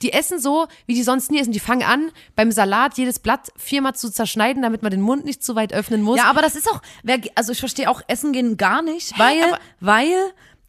[0.00, 1.52] die essen so, wie die sonst nie essen.
[1.52, 5.44] Die fangen an, beim Salat jedes Blatt viermal zu zerschneiden, damit man den Mund nicht
[5.44, 6.16] zu weit öffnen muss.
[6.16, 9.42] Ja, aber das ist auch, wer, also ich verstehe auch Essen gehen gar nicht, weil,
[9.44, 10.14] aber- weil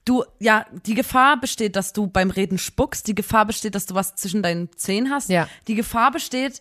[0.04, 3.95] du, ja, die Gefahr besteht, dass du beim Reden spuckst, die Gefahr besteht, dass du
[3.95, 5.47] was zwischen deinen Zähnen hast, Ja.
[5.69, 6.60] die Gefahr besteht,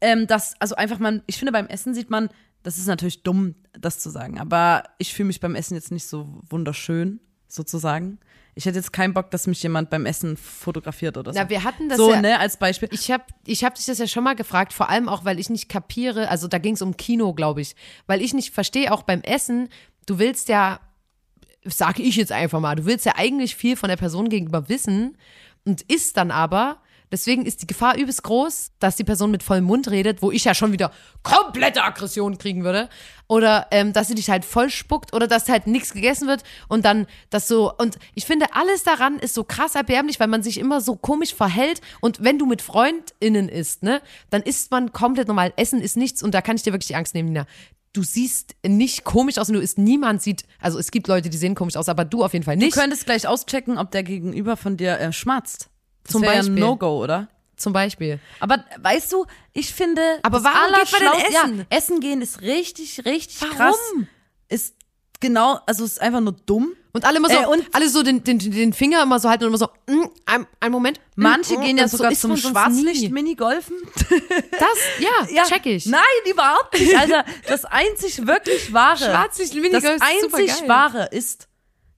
[0.00, 2.30] ähm, dass, also einfach man, ich finde beim Essen sieht man,
[2.68, 6.06] das ist natürlich dumm, das zu sagen, aber ich fühle mich beim Essen jetzt nicht
[6.06, 8.18] so wunderschön, sozusagen.
[8.54, 11.38] Ich hätte jetzt keinen Bock, dass mich jemand beim Essen fotografiert oder so.
[11.38, 12.90] Ja, wir hatten das so, ja- ne, als Beispiel.
[12.92, 15.48] Ich habe ich hab dich das ja schon mal gefragt, vor allem auch, weil ich
[15.48, 17.74] nicht kapiere, also da ging es um Kino, glaube ich,
[18.06, 19.70] weil ich nicht verstehe, auch beim Essen,
[20.04, 20.78] du willst ja,
[21.64, 25.16] sage ich jetzt einfach mal, du willst ja eigentlich viel von der Person gegenüber wissen
[25.64, 29.64] und isst dann aber, deswegen ist die Gefahr übelst groß, dass die Person mit vollem
[29.64, 30.92] Mund redet, wo ich ja schon wieder
[31.22, 32.88] komplette Aggression kriegen würde.
[33.26, 36.84] Oder ähm, dass sie dich halt voll spuckt oder dass halt nichts gegessen wird und
[36.84, 37.72] dann das so.
[37.76, 41.34] Und ich finde, alles daran ist so krass erbärmlich, weil man sich immer so komisch
[41.34, 41.82] verhält.
[42.00, 45.52] Und wenn du mit FreundInnen isst, ne, dann isst man komplett normal.
[45.56, 47.46] Essen ist nichts und da kann ich dir wirklich die Angst nehmen, Nina.
[47.92, 51.36] Du siehst nicht komisch aus und du isst, niemand sieht, also es gibt Leute, die
[51.36, 52.76] sehen komisch aus, aber du auf jeden Fall nicht.
[52.76, 55.68] Du könntest gleich auschecken, ob der Gegenüber von dir äh, schmatzt.
[56.08, 56.58] Das Zum ja ein Beispiel.
[56.60, 57.28] No-Go, oder?
[57.56, 58.20] zum Beispiel.
[58.40, 60.00] Aber weißt du, ich finde.
[60.22, 61.58] Aber das warum geht man denn essen?
[61.70, 63.56] Ja, essen gehen ist richtig, richtig Warum?
[63.56, 63.78] krass.
[64.48, 64.74] Ist
[65.20, 66.74] genau, also ist einfach nur dumm.
[66.92, 69.44] Und alle immer so, Äh, und- alle so den, den, den Finger immer so halten
[69.44, 70.98] und immer so, mm, ein, ein Moment.
[71.16, 73.08] mm, Manche mm, gehen ja so sogar isst zum man sonst Schwarzlicht nie.
[73.10, 73.76] Minigolfen.
[74.52, 74.78] Das,
[75.34, 75.86] ja, check ich.
[75.86, 77.24] Nein, überhaupt nicht, Alter.
[77.48, 78.98] Das einzig wirklich wahre.
[78.98, 81.47] Schwarzlicht Das einzig wahre ist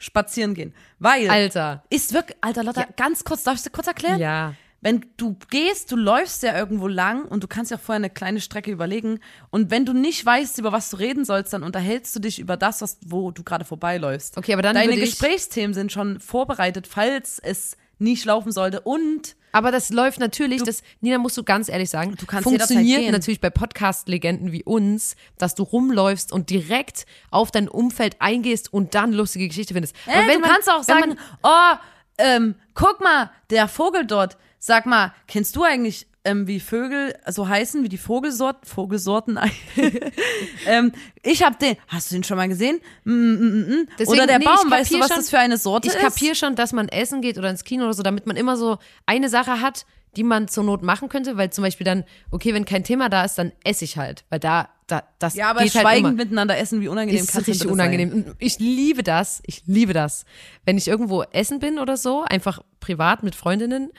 [0.00, 0.74] spazieren gehen.
[0.98, 1.84] Weil Alter.
[1.90, 4.18] ist wirklich, Alter, Lotta, ganz kurz, darf ich dir kurz erklären?
[4.18, 4.54] Ja.
[4.80, 8.40] Wenn du gehst, du läufst ja irgendwo lang und du kannst ja vorher eine kleine
[8.40, 9.20] Strecke überlegen.
[9.50, 12.56] Und wenn du nicht weißt, über was du reden sollst, dann unterhältst du dich über
[12.56, 14.38] das, was, wo du gerade vorbeiläufst.
[14.38, 18.80] Okay, aber dann Deine Gesprächsthemen sind schon vorbereitet, falls es nicht laufen sollte.
[18.80, 23.00] Und Aber das läuft natürlich, das, Nina, musst du ganz ehrlich sagen, Du kannst funktioniert
[23.12, 28.94] natürlich bei Podcast-Legenden wie uns, dass du rumläufst und direkt auf dein Umfeld eingehst und
[28.94, 29.94] dann lustige Geschichte findest.
[30.06, 31.78] äh, du kannst auch wenn sagen, man- oh,
[32.18, 34.36] ähm, guck mal, der Vogel dort.
[34.58, 39.38] Sag mal, kennst du eigentlich, ähm, wie Vögel so heißen, wie die Vogelsorten, Vogelsorten?
[40.66, 42.80] ähm, ich hab den, hast du den schon mal gesehen?
[43.04, 43.88] Mm, mm, mm.
[43.98, 45.94] Deswegen, oder der nee, Baum, ich weißt du, was schon- das für eine Sorte ich
[45.94, 46.00] ist?
[46.00, 48.78] kapiere schon, dass man essen geht oder ins Kino oder so, damit man immer so
[49.06, 52.64] eine Sache hat, die man zur Not machen könnte, weil zum Beispiel dann, okay, wenn
[52.64, 55.72] kein Thema da ist, dann esse ich halt, weil da, da das Ja, aber geht
[55.74, 56.16] halt schweigend immer.
[56.24, 58.12] miteinander essen, wie unangenehm ist kann richtig unangenehm.
[58.12, 59.40] Und ich liebe das.
[59.46, 60.24] Ich liebe das.
[60.64, 63.90] Wenn ich irgendwo essen bin oder so, einfach privat mit Freundinnen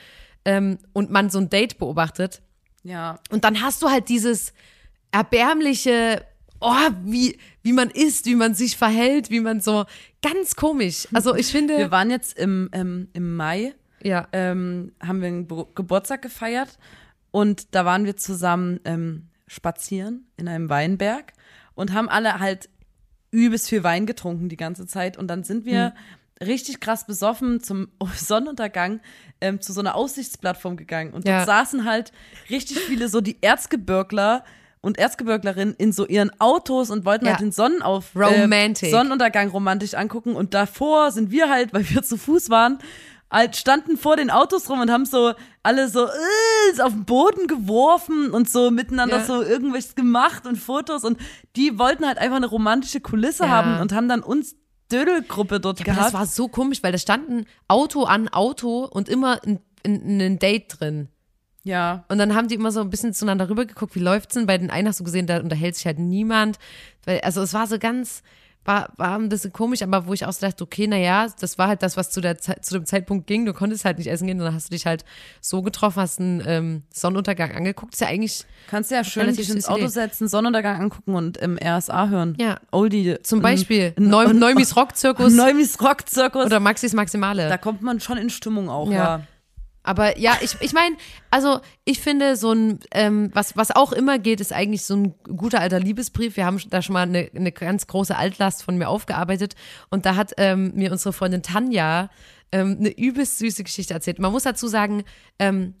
[0.44, 2.42] ähm, und man so ein Date beobachtet
[2.82, 3.18] Ja.
[3.30, 4.52] und dann hast du halt dieses
[5.12, 6.24] erbärmliche,
[6.60, 6.74] oh,
[7.04, 9.84] wie, wie man isst, wie man sich verhält, wie man so
[10.22, 11.06] ganz komisch.
[11.12, 15.46] Also ich finde, Wir waren jetzt im, ähm, im Mai, ja, ähm, haben wir einen
[15.46, 16.78] Bo Geburtstag gefeiert
[17.30, 21.32] und da waren wir zusammen ähm, spazieren in einem Weinberg
[21.74, 22.68] und haben alle halt
[23.30, 25.92] übelst viel Wein getrunken die ganze Zeit und dann sind wir Hm.
[26.46, 29.00] Richtig krass besoffen zum Sonnenuntergang
[29.40, 31.36] ähm, zu so einer Aussichtsplattform gegangen und Ja.
[31.38, 32.12] dort saßen halt
[32.50, 34.44] richtig viele so die Erzgebirgler
[34.80, 37.32] und Erzgebirglerinnen in so ihren Autos und wollten Ja.
[37.32, 38.88] halt den Sonnenauf Romantic.
[38.88, 42.78] Äh, Sonnenuntergang romantisch angucken und davor sind wir halt, weil wir zu Fuß waren,
[43.30, 47.46] halt standen vor den Autos rum und haben so alle so äh, auf den Boden
[47.46, 49.24] geworfen und so miteinander Ja.
[49.24, 51.18] so irgendwas gemacht und Fotos und
[51.56, 53.50] die wollten halt einfach eine romantische Kulisse Ja.
[53.50, 54.56] haben und haben dann uns
[54.92, 56.14] Dödelgruppe dort aber das gehabt.
[56.14, 60.38] war so komisch, weil da stand ein Auto an Auto und immer ein, ein, ein
[60.38, 61.08] Date drin.
[61.64, 62.04] ja.
[62.08, 64.46] Und dann haben die immer so ein bisschen zueinander rübergeguckt, wie läuft's denn?
[64.46, 66.58] Bei den einen hast du gesehen, da unterhält sich halt niemand.
[67.22, 68.22] Also es war so ganz,
[68.64, 71.66] war, war ein bisschen komisch, aber wo ich auch so dachte, okay, naja, das war
[71.68, 73.44] halt das, was zu, der, Zeit- zu dem Zeitpunkt ging.
[73.44, 75.04] Du konntest halt nicht essen gehen, dann hast du dich halt
[75.40, 77.94] so getroffen, hast einen ähm, Sonnenuntergang angeguckt.
[77.94, 79.88] Ist ja eigentlich Kannst ja schön dich ins Auto Idee.
[79.88, 82.36] setzen, Sonnenuntergang angucken und im RSA hören.
[82.38, 82.58] Ja.
[82.70, 83.16] Oldie.
[83.22, 86.46] zum ähm, Beispiel n- Neu, n- Neumis Rockzirkus Neumis Rockzirkus.
[86.46, 87.48] oder Maxis Maximale.
[87.48, 88.94] Da kommt man schon in Stimmung auch, Ja.
[89.18, 89.22] ja.
[89.82, 90.96] Aber ja, ich, ich meine,
[91.30, 95.14] also ich finde so ein, ähm, was, was auch immer geht, ist eigentlich so ein
[95.36, 96.36] guter alter Liebesbrief.
[96.36, 99.56] Wir haben da schon mal eine, eine ganz große Altlast von mir aufgearbeitet
[99.90, 102.10] und da hat ähm, mir unsere Freundin Tanja
[102.52, 104.18] ähm, eine übelst süße Geschichte erzählt.
[104.18, 105.02] Man muss dazu sagen,
[105.38, 105.74] ähm,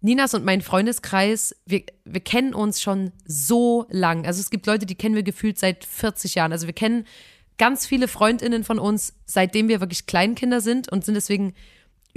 [0.00, 4.26] Ninas und mein Freundeskreis, wir, wir kennen uns schon so lang.
[4.26, 6.52] Also es gibt Leute, die kennen wir gefühlt seit 40 Jahren.
[6.52, 7.04] Also wir kennen
[7.58, 11.54] ganz viele Freundinnen von uns, seitdem wir wirklich Kleinkinder sind und sind deswegen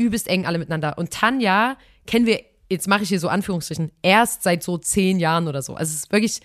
[0.02, 0.98] übelst eng alle miteinander.
[0.98, 5.48] Und Tanja kennen wir, jetzt mache ich hier so Anführungsstrichen, erst seit so zehn Jahren
[5.48, 5.76] oder so.
[5.76, 6.42] Also es ist wirklich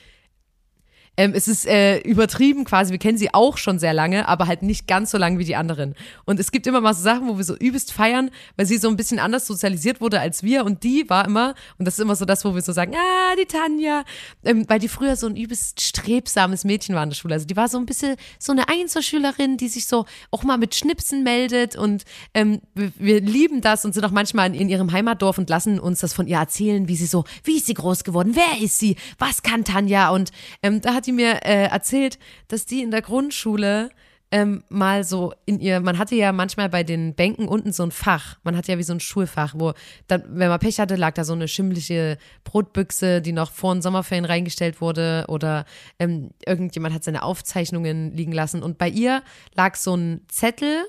[1.17, 4.63] ähm, es ist äh, übertrieben quasi, wir kennen sie auch schon sehr lange, aber halt
[4.63, 5.95] nicht ganz so lange wie die anderen.
[6.25, 8.89] Und es gibt immer mal so Sachen, wo wir so übelst feiern, weil sie so
[8.89, 10.65] ein bisschen anders sozialisiert wurde als wir.
[10.65, 13.35] Und die war immer, und das ist immer so das, wo wir so sagen, ah,
[13.41, 14.05] die Tanja,
[14.45, 17.35] ähm, weil die früher so ein übelst strebsames Mädchen war in der Schule.
[17.35, 20.75] Also die war so ein bisschen so eine Einzelschülerin, die sich so auch mal mit
[20.75, 21.77] Schnipsen meldet.
[21.77, 25.49] Und ähm, wir, wir lieben das und sind auch manchmal in, in ihrem Heimatdorf und
[25.49, 28.63] lassen uns das von ihr erzählen, wie sie so, wie ist sie groß geworden, wer
[28.63, 30.11] ist sie, was kann Tanja?
[30.11, 30.31] Und
[30.63, 33.91] ähm, da hat die mir äh, erzählt, dass die in der Grundschule
[34.33, 37.93] ähm, mal so in ihr, man hatte ja manchmal bei den Bänken unten so ein
[37.93, 39.73] Fach, man hatte ja wie so ein Schulfach, wo
[40.09, 43.83] dann, wenn man Pech hatte, lag da so eine schimmliche Brotbüchse, die noch vor den
[43.83, 45.65] Sommerferien reingestellt wurde oder
[45.99, 49.23] ähm, irgendjemand hat seine Aufzeichnungen liegen lassen und bei ihr
[49.55, 50.85] lag so ein Zettel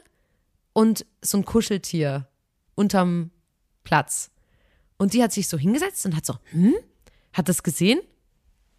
[0.74, 2.28] und so ein Kuscheltier
[2.76, 3.32] unterm
[3.84, 4.32] Platz.
[4.98, 6.74] Und die hat sich so hingesetzt und hat so, hm,
[7.34, 8.00] hat das gesehen?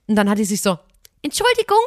[0.06, 0.78] Und dann hat die sich so,
[1.22, 1.82] Entschuldigung?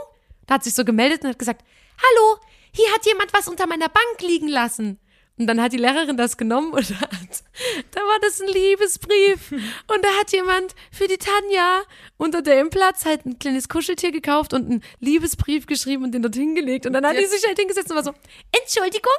[0.48, 1.64] Da hat sich so gemeldet und hat gesagt,
[1.98, 2.40] hallo,
[2.74, 5.00] hier hat jemand was unter meiner Bank liegen lassen.
[5.38, 7.44] Und dann hat die Lehrerin das genommen und hat,
[7.92, 9.52] da war das ein Liebesbrief.
[9.52, 11.82] Und da hat jemand für die Tanja
[12.18, 16.36] unter dem Platz halt ein kleines Kuscheltier gekauft und einen Liebesbrief geschrieben und den dort
[16.36, 16.86] hingelegt.
[16.86, 18.14] Und dann hat die sich halt hingesetzt und war so,
[18.52, 19.14] Entschuldigung,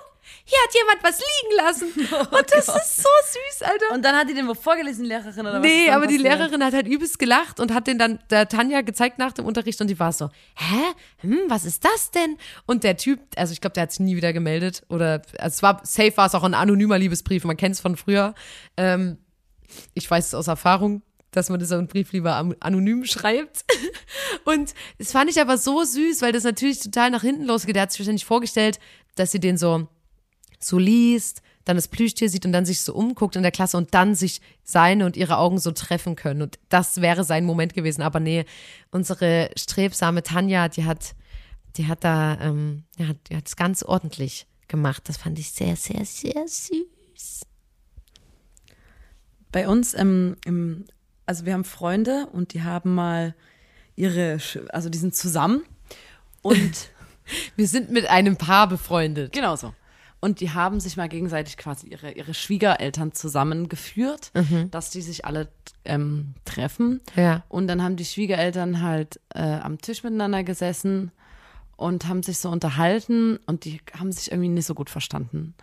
[0.44, 1.92] hier hat jemand was liegen lassen.
[2.12, 2.76] Oh und das Gott.
[2.76, 3.94] ist so süß, Alter.
[3.94, 5.62] Und dann hat die den wo vorgelesen, die Lehrerin oder was?
[5.62, 6.38] Nee, aber die passiert?
[6.38, 9.80] Lehrerin hat halt übelst gelacht und hat den dann der Tanja gezeigt nach dem Unterricht
[9.80, 10.82] und die war so, hä?
[11.18, 12.36] Hm, was ist das denn?
[12.66, 15.62] Und der Typ, also ich glaube, der hat sich nie wieder gemeldet oder also es
[15.62, 18.34] war safe war es auch ein anonymer Liebesbrief, man kennt es von früher.
[18.76, 19.18] Ähm,
[19.94, 23.64] ich weiß es aus Erfahrung, dass man so einen Brief lieber anonym schreibt.
[24.44, 27.74] Und es fand ich aber so süß, weil das natürlich total nach hinten losgeht.
[27.74, 28.78] Der hat sich wahrscheinlich vorgestellt,
[29.14, 29.88] dass sie den so
[30.64, 33.94] so liest, dann das Plüschtier sieht und dann sich so umguckt in der Klasse und
[33.94, 36.42] dann sich seine und ihre Augen so treffen können.
[36.42, 38.02] Und das wäre sein Moment gewesen.
[38.02, 38.44] Aber nee,
[38.90, 41.14] unsere strebsame Tanja, die hat,
[41.76, 45.08] die hat da, ähm, ja, die hat es ganz ordentlich gemacht.
[45.08, 47.46] Das fand ich sehr, sehr, sehr süß.
[49.52, 50.86] Bei uns im, im,
[51.26, 53.34] also wir haben Freunde und die haben mal
[53.94, 54.38] ihre,
[54.70, 55.62] also die sind zusammen
[56.40, 56.90] und
[57.56, 59.32] Wir sind mit einem Paar befreundet.
[59.32, 59.74] genau so.
[60.24, 64.30] Und die haben sich mal gegenseitig quasi ihre, ihre Schwiegereltern zusammengeführt,
[64.70, 65.48] dass die sich alle
[65.84, 67.00] ähm, treffen.
[67.16, 67.42] Ja.
[67.48, 71.10] Und dann haben die Schwiegereltern halt äh, am Tisch miteinander gesessen
[71.76, 75.54] und haben sich so unterhalten und die haben sich irgendwie nicht so gut verstanden.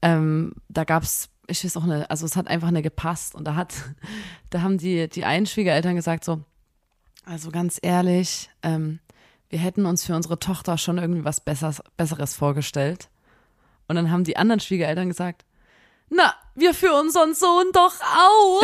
[0.00, 3.34] Ähm, da gab's, ich weiß auch nicht, also es hat einfach nicht gepasst.
[3.34, 3.74] Und da hat,
[4.48, 6.42] da haben die, die einen Schwiegereltern gesagt so,
[7.26, 9.00] also ganz ehrlich, ähm,
[9.50, 13.10] wir hätten uns für unsere Tochter schon irgendwie was Besseres, Besseres vorgestellt.
[13.88, 15.44] Und dann haben die anderen Schwiegereltern gesagt,
[16.10, 18.62] na, wir für unseren Sohn doch auch.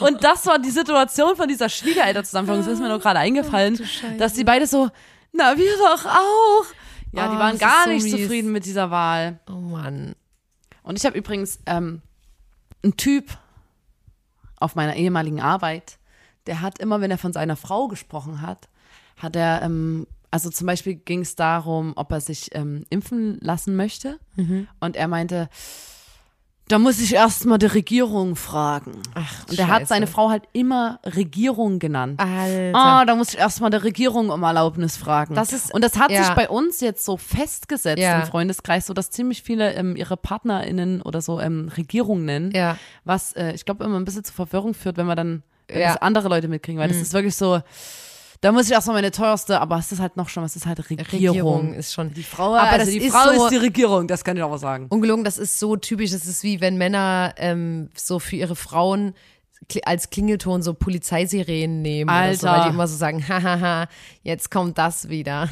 [0.00, 2.64] und das war die Situation von dieser Schwiegerelternzusammenführung.
[2.64, 3.80] Das ist mir nur gerade eingefallen,
[4.18, 4.90] dass die beide so,
[5.32, 6.64] na, wir doch auch.
[7.12, 8.12] Ja, die Oh, waren das gar so nicht mies.
[8.12, 9.38] zufrieden mit dieser Wahl.
[9.48, 10.14] Oh Mann.
[10.82, 12.02] Und ich habe übrigens ähm,
[12.82, 13.26] einen Typ
[14.58, 15.98] auf meiner ehemaligen Arbeit,
[16.46, 18.68] der hat immer, wenn er von seiner Frau gesprochen hat,
[19.16, 23.76] hat er, ähm, also zum Beispiel ging es darum, ob er sich ähm, impfen lassen
[23.76, 24.18] möchte.
[24.36, 24.68] Mhm.
[24.80, 25.48] Und er meinte,
[26.68, 29.00] da muss ich erst mal die Regierung fragen.
[29.14, 32.20] Ach, Und er hat seine Frau halt immer Regierung genannt.
[32.20, 32.78] Alter.
[32.78, 35.34] Ah, da muss ich erstmal der Regierung um Erlaubnis fragen.
[35.34, 36.24] Das ist- und das hat ja.
[36.24, 38.20] sich bei uns jetzt so festgesetzt Ja.
[38.20, 42.50] im Freundeskreis, so dass ziemlich viele ähm, ihre PartnerInnen oder so ähm, Regierung nennen.
[42.54, 42.76] Ja.
[43.04, 45.92] Was äh, ich glaube immer ein bisschen zur Verwirrung führt, wenn wir dann wenn.
[45.92, 45.98] Mhm.
[46.02, 47.60] andere Leute mitkriegen, weil das ist wirklich so,
[48.40, 50.78] da muss ich erstmal meine teuerste, aber es ist halt noch schon, es ist halt
[50.90, 51.06] Regierung.
[51.10, 52.12] Regierung ist schon.
[52.14, 54.42] Die Frau, Aber also das die ist Frau so- ist die Regierung, das kann ich
[54.42, 54.86] auch mal sagen.
[54.90, 56.12] Ungelogen, das ist so typisch.
[56.12, 59.14] Das ist wie wenn Männer ähm, so für ihre Frauen
[59.84, 62.60] als Klingelton so Polizeisirenen nehmen oder so, Alter.
[62.60, 63.88] weil die immer so sagen, hahaha,
[64.22, 65.48] jetzt kommt das wieder,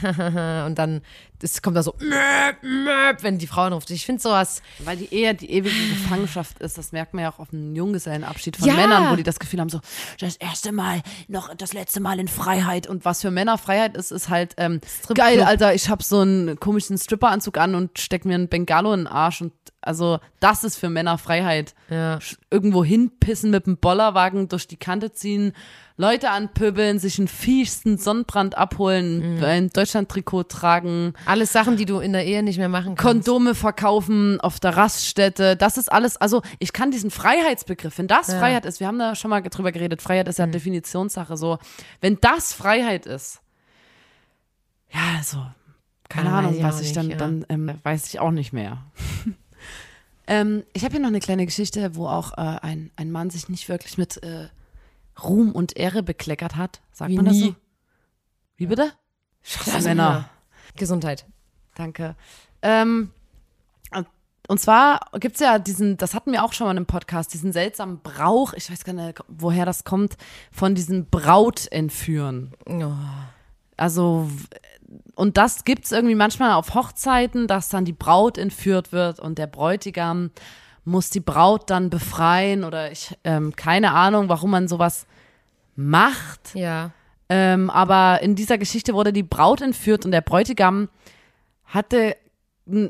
[0.66, 1.02] und dann
[1.40, 3.90] das kommt da so, möp, möp, wenn die Frau anruft.
[3.90, 7.38] Ich finde sowas, Weil die Ehe die ewige Gefangenschaft ist, das merkt man ja auch
[7.38, 8.74] auf dem Junggesellenabschied von Ja.
[8.74, 9.80] Männern, wo die das Gefühl haben, so
[10.18, 12.86] das erste Mal, noch das letzte Mal in Freiheit.
[12.86, 14.80] Und was für Männer Freiheit ist, ist halt ähm,
[15.14, 19.00] geil, Alter, ich hab so einen komischen Stripperanzug an und steck mir einen Bengalo in
[19.00, 19.40] den Arsch.
[19.42, 21.74] Und also das ist für Männer Freiheit.
[21.90, 22.18] ja.
[22.50, 25.52] Irgendwo hinpissen mit dem Bollerwagen durch die Kante ziehen,
[25.98, 32.12] Leute anpöbeln, sich einen fiessten Sonnenbrand abholen, ein Deutschland-Trikot tragen, Alles Sachen, die du in
[32.12, 33.26] der Ehe nicht mehr machen kannst.
[33.26, 35.56] Kondome verkaufen auf der Raststätte.
[35.56, 39.14] Das ist alles, also ich kann diesen Freiheitsbegriff, wenn das Freiheit ist, wir haben da
[39.14, 41.58] schon mal drüber geredet, Freiheit ist ja Definitionssache so,
[42.02, 43.40] wenn das Freiheit ist,
[44.92, 45.44] ja, also,
[46.08, 47.16] keine Ah, Ahnung, was ich nicht, dann, ja.
[47.16, 48.78] dann ähm, weiß ich auch nicht mehr.
[50.26, 53.48] ähm, ich habe hier noch eine kleine Geschichte, wo auch äh, ein, ein Mann sich
[53.48, 54.48] nicht wirklich mit äh,
[55.22, 56.80] Ruhm und Ehre bekleckert hat.
[56.92, 57.40] Sagt Wie man das nie.
[57.40, 57.56] so?
[58.56, 58.92] Wie bitte?
[59.82, 60.28] Männer.
[60.76, 61.26] Gesundheit.
[61.74, 62.16] Danke.
[62.62, 63.10] Ähm,
[64.48, 68.00] und zwar gibt's ja diesen, das hatten wir auch schon mal im Podcast, diesen seltsamen
[68.02, 70.16] Brauch, ich weiß gar nicht, woher das kommt,
[70.52, 72.52] von diesen Brautentführen.
[72.66, 72.92] Oh.
[73.76, 74.30] Also,
[75.16, 79.48] und das gibt's irgendwie manchmal auf Hochzeiten, dass dann die Braut entführt wird und der
[79.48, 80.30] Bräutigam
[80.86, 85.06] muss die Braut dann befreien oder ich, ähm, keine Ahnung, warum man sowas
[85.74, 86.54] macht.
[86.54, 86.92] Ja.
[87.28, 90.88] Ähm, aber in dieser Geschichte wurde die Braut entführt und der Bräutigam
[91.64, 92.16] hatte,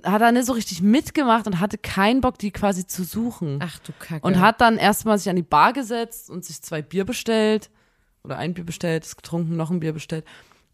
[0.04, 3.60] hat da nicht so richtig mitgemacht und hatte keinen Bock, die quasi zu suchen.
[3.62, 4.26] Ach du Kacke.
[4.26, 7.70] Und hat dann erstmal sich an die Bar gesetzt und sich zwei Bier bestellt.
[8.22, 10.26] Oder ein Bier bestellt, ist getrunken, noch ein Bier bestellt.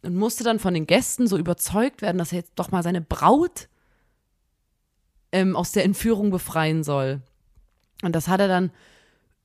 [0.02, 3.00] Und musste dann von den Gästen so überzeugt werden, dass er jetzt doch mal seine
[3.00, 3.68] Braut
[5.32, 7.20] ähm, aus der Entführung befreien soll.
[8.02, 8.70] Und das hat er dann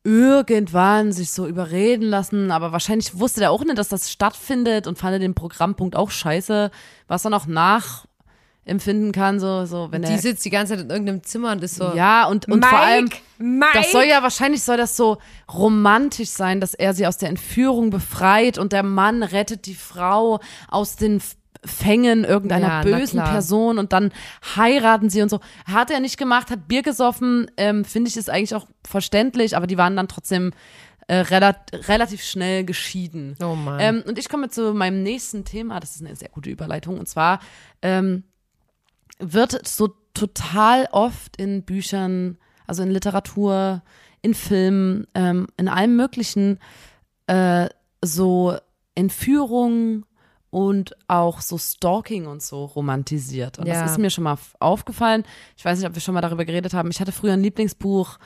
[0.03, 4.97] irgendwann sich so überreden lassen, aber wahrscheinlich wusste der auch nicht, dass das stattfindet und
[4.97, 6.71] fand er den Programmpunkt auch scheiße,
[7.09, 10.89] was dann auch nachempfinden kann, so, so wenn die er sitzt die ganze Zeit in
[10.89, 11.93] irgendeinem Zimmer und ist so.
[11.93, 13.71] ja und, und Mike, vor allem Mike.
[13.73, 15.17] das soll ja wahrscheinlich soll das so
[15.53, 20.39] romantisch sein, dass er sie aus der Entführung befreit und der Mann rettet die Frau
[20.69, 21.21] aus den
[21.65, 23.21] Fängen irgendeiner Ja, bösen.
[23.21, 24.11] Person und dann
[24.55, 25.39] heiraten sie und so.
[25.65, 29.67] Hat er nicht gemacht, hat Bier gesoffen, ähm, finde ich ist eigentlich auch verständlich, aber
[29.67, 30.51] die waren dann trotzdem
[31.07, 33.35] äh, relat relativ schnell geschieden.
[33.41, 33.79] Oh Mann.
[33.79, 37.07] Ähm, und ich komme zu meinem nächsten Thema, das ist eine sehr gute Überleitung, und
[37.07, 37.39] zwar
[37.81, 38.23] ähm,
[39.19, 43.83] wird so total oft in Büchern, also in Literatur,
[44.21, 46.59] in Filmen, ähm, in allem Möglichen,
[47.27, 47.69] äh,
[48.03, 48.57] so
[48.95, 50.05] Entführung
[50.49, 53.59] und auch so Stalking und so romantisiert.
[53.59, 53.81] Und Ja.
[53.81, 55.23] das ist mir schon mal aufgefallen.
[55.57, 56.89] Ich weiß nicht, ob wir schon mal darüber geredet haben.
[56.89, 58.17] Ich hatte früher ein Lieblingsbuch,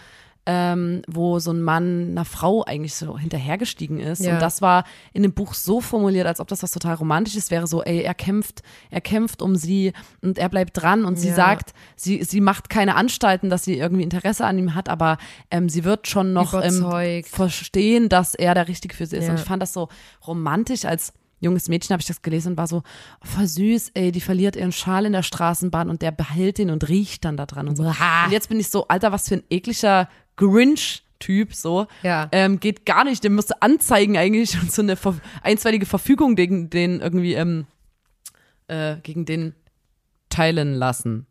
[0.48, 4.24] ähm, wo so ein Mann einer Frau eigentlich so hinterhergestiegen ist.
[4.24, 4.34] Ja.
[4.34, 7.68] Und das war in dem Buch so formuliert, als ob das was total Romantisches wäre.
[7.68, 11.36] So, ey, er kämpft, er kämpft um sie und er bleibt dran und sie Ja.
[11.36, 15.18] sagt, sie, sie macht keine Anstalten, dass sie irgendwie Interesse an ihm hat, aber
[15.52, 19.26] ähm, sie wird schon noch ähm, verstehen, dass er der Richtige für sie ist.
[19.26, 19.32] Ja.
[19.34, 19.90] Und ich fand das so
[20.26, 22.84] romantisch als junges Mädchen habe ich das gelesen und war so
[23.22, 26.88] voll süß, ey, die verliert ihren Schal in der Straßenbahn und der behält ihn und
[26.88, 27.84] riecht dann da dran und so.
[27.84, 31.88] Und jetzt bin ich so, Alter, was für ein ekliger Grinch-Typ, so.
[32.04, 32.30] Ja.
[32.32, 36.70] Ähm, geht gar nicht, der müsste anzeigen eigentlich und so eine ver einstweilige Verfügung gegen
[36.70, 37.66] den irgendwie, ähm,
[38.68, 39.54] äh, gegen den
[40.30, 41.26] teilen lassen.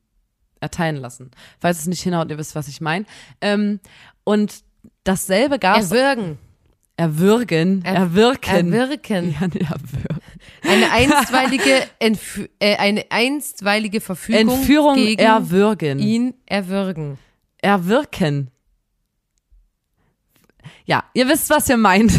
[0.61, 1.31] Erteilen lassen.
[1.59, 3.07] Falls es nicht hinhaut, ihr wisst, was ich meine.
[3.41, 3.81] Ähm,
[4.25, 4.63] und
[5.05, 5.91] dasselbe gab es.
[5.91, 6.39] Erwürgen.
[7.01, 7.83] Erwürgen.
[7.83, 8.73] Er- erwirken.
[8.75, 9.35] Erwirken.
[9.41, 10.21] Ja, nee, erwürgen.
[10.69, 15.99] Eine einstweilige, Entfü äh, eine einstweilige Verfügung Entführung gegen erwürgen.
[15.99, 17.17] ihn erwürgen.
[17.63, 18.51] Erwirken.
[20.85, 22.13] Ja, ihr wisst, was ihr meint.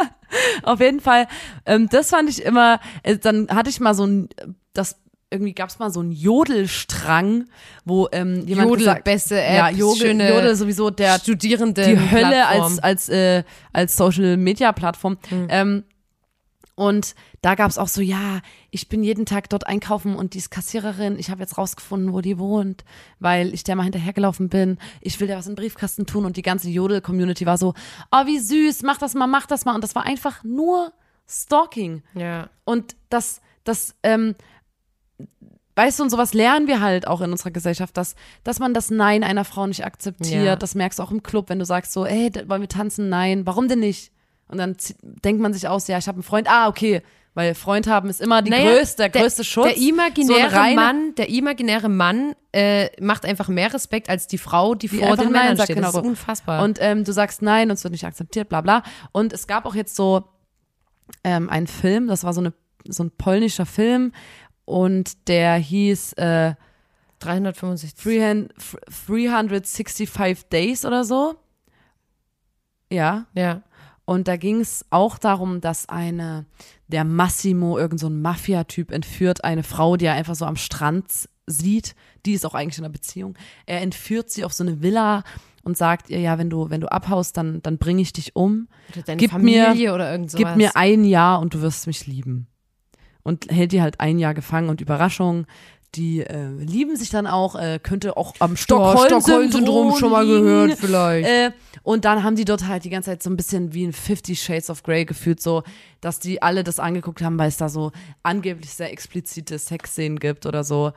[0.62, 1.28] Auf jeden Fall,
[1.66, 4.28] ähm, das fand ich immer, äh, dann hatte ich mal so ein,
[4.72, 4.96] das
[5.34, 7.46] irgendwie gab es mal so einen Jodelstrang,
[7.84, 12.10] wo ähm, jemand Jodel, gesagt, beste App, ja, Jodel, schöne Jodel sowieso der Studierenden die
[12.10, 12.78] Hölle als, Plattform.
[12.82, 15.18] als, äh, als Social Media Plattform.
[15.28, 15.46] Hm.
[15.50, 15.84] Ähm,
[16.76, 20.38] und da gab es auch so, ja, ich bin jeden Tag dort einkaufen und die
[20.38, 22.84] ist Kassiererin, ich habe jetzt rausgefunden, wo die wohnt,
[23.20, 24.78] weil ich der mal hinterhergelaufen bin.
[25.00, 27.74] Ich will der was in den Briefkasten tun und die ganze Jodel-Community war so,
[28.10, 29.74] oh, wie süß, mach das mal, mach das mal.
[29.74, 30.92] Und das war einfach nur
[31.28, 32.02] Stalking.
[32.14, 32.48] ja.
[32.64, 34.34] Und das, das, ähm,
[35.76, 38.90] weißt du, und sowas lernen wir halt auch in unserer Gesellschaft, dass, dass man das
[38.90, 40.44] Nein einer Frau nicht akzeptiert.
[40.44, 40.56] Ja.
[40.56, 43.08] Das merkst du auch im Club, wenn du sagst so, ey, da- wollen wir tanzen?
[43.08, 43.46] Nein.
[43.46, 44.12] Warum denn nicht?
[44.48, 46.48] Und dann denkt man sich aus, ja, ich habe einen Freund.
[46.50, 47.02] Ah, okay.
[47.36, 49.64] Weil Freund haben ist immer die Naja, größte, der größte Schutz.
[49.66, 54.76] Der imaginäre So Mann, der imaginäre Mann äh, macht einfach mehr Respekt als die Frau,
[54.76, 55.76] die, die vor den Nein Männern sagt, steht.
[55.76, 56.62] genau Das ist unfassbar.
[56.62, 58.84] Und ähm, du sagst nein und es wird nicht akzeptiert, bla bla.
[59.10, 60.22] Und es gab auch jetzt so
[61.24, 62.52] ähm, einen Film, das war so, eine,
[62.86, 64.12] so ein polnischer Film
[64.64, 66.54] und der hieß äh,
[67.20, 67.94] 365.
[67.96, 68.52] 300
[69.60, 71.36] 365 Days oder so.
[72.90, 73.26] Ja.
[73.34, 73.62] Ja.
[74.04, 76.44] Und da ging es auch darum, dass eine,
[76.88, 81.06] der Massimo, irgend so ein Mafia-Typ, entführt eine Frau, die er einfach so am Strand
[81.46, 81.94] sieht.
[82.26, 83.36] Die ist auch eigentlich in einer Beziehung.
[83.64, 85.24] Er entführt sie auf so eine Villa
[85.62, 88.68] und sagt ihr, ja, wenn du, wenn du abhaust, dann, dann bringe ich dich um.
[88.92, 90.48] Oder deine Gib Familie mir, oder irgend sowas.
[90.48, 92.46] Gib mir ein Jahr und du wirst mich lieben.
[93.24, 95.46] Und hält die halt ein Jahr gefangen und Überraschung,
[95.94, 100.78] die äh, lieben sich dann auch, äh, könnte auch am Stockholm-Syndrom Stockholm-Syndrom schon mal gehört
[100.78, 101.28] vielleicht.
[101.28, 101.50] Äh,
[101.82, 104.36] und dann haben die dort halt die ganze Zeit so ein bisschen wie in Fifty
[104.36, 105.62] Shades of Grey gefühlt, so,
[106.00, 110.46] dass die alle das angeguckt haben, weil es da so angeblich sehr explizite Sexszenen gibt
[110.46, 110.92] oder so.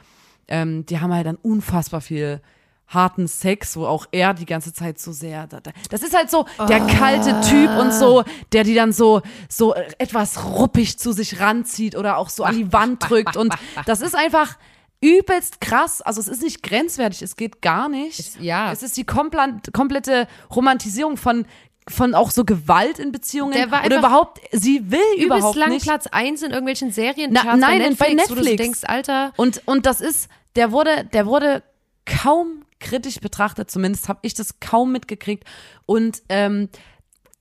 [0.47, 2.41] Ähm, die haben halt dann unfassbar viel
[2.87, 6.29] harten Sex, wo auch er die ganze Zeit so sehr, da- da- das ist halt
[6.31, 8.23] so der kalte Typ und so,
[8.53, 12.71] der die dann so, so etwas ruppig zu sich ranzieht oder auch so an die
[12.71, 13.53] Wand drückt und
[13.85, 14.57] das ist einfach
[15.01, 18.19] übelst krass, also es ist nicht grenzwertig, es geht gar nicht.
[18.19, 18.71] Es- ja.
[18.71, 21.45] Es ist die komplette Romantisierung von
[21.89, 25.69] von auch so Gewalt in Beziehungen Der war oder überhaupt sie will Übelst überhaupt lang
[25.69, 27.31] nicht Platz 1 in irgendwelchen Serien.
[27.31, 28.57] Na, nein, bei Wo du so Netflix.
[28.61, 30.27] denkst, Alter, Und, und das ist,
[30.57, 31.63] der wurde, der wurde
[32.05, 35.43] kaum kritisch betrachtet, zumindest habe ich das kaum mitgekriegt.
[35.85, 36.69] Und ähm,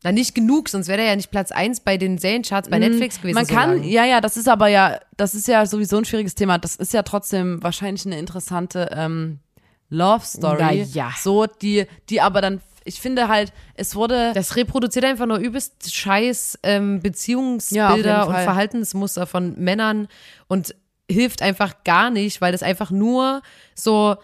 [0.03, 3.21] na nicht genug, sonst wäre der ja nicht Platz 1 bei den Seriencharts bei Netflix
[3.21, 3.35] gewesen.
[3.35, 3.85] man so kann, lang.
[3.85, 6.59] ja, ja, das ist aber ja, das ist ja sowieso ein schwieriges Thema.
[6.59, 9.41] Das ist ja trotzdem wahrscheinlich eine interessante ähm,
[9.89, 10.59] Love Story.
[10.61, 11.11] Na ja.
[11.19, 14.33] So, die, die aber dann, ich finde halt, es wurde.
[14.35, 18.45] Das reproduziert einfach nur übelst scheiß ähm, Ja, Beziehungsbilder und Fall.
[18.45, 20.09] Verhaltensmuster von Männern
[20.47, 20.75] und
[21.11, 23.43] hilft einfach gar nicht, weil das einfach nur
[23.75, 24.17] so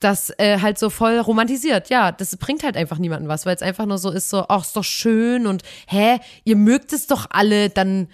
[0.00, 1.90] das äh, halt so voll romantisiert.
[1.90, 4.62] Ja, das bringt halt einfach niemandem was, weil es einfach nur so ist, so, ach,
[4.62, 8.08] ist doch schön und hä, ihr mögt es doch alle, dann.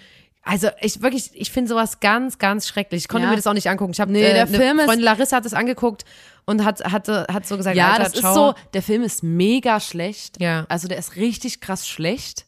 [0.46, 3.04] Also ich wirklich, ich finde sowas ganz, ganz schrecklich.
[3.04, 3.30] Ich konnte Ja.
[3.30, 3.92] mir das auch nicht angucken.
[3.92, 6.04] Ich habe Nee, äh, der eine Film ist- Freundin Larissa hat das angeguckt
[6.44, 8.34] und hat hatte hat so gesagt, ja, Alter, das ist ciao.
[8.34, 10.38] so, der Film ist mega schlecht.
[10.42, 10.66] Ja.
[10.68, 12.44] Also der ist richtig krass schlecht.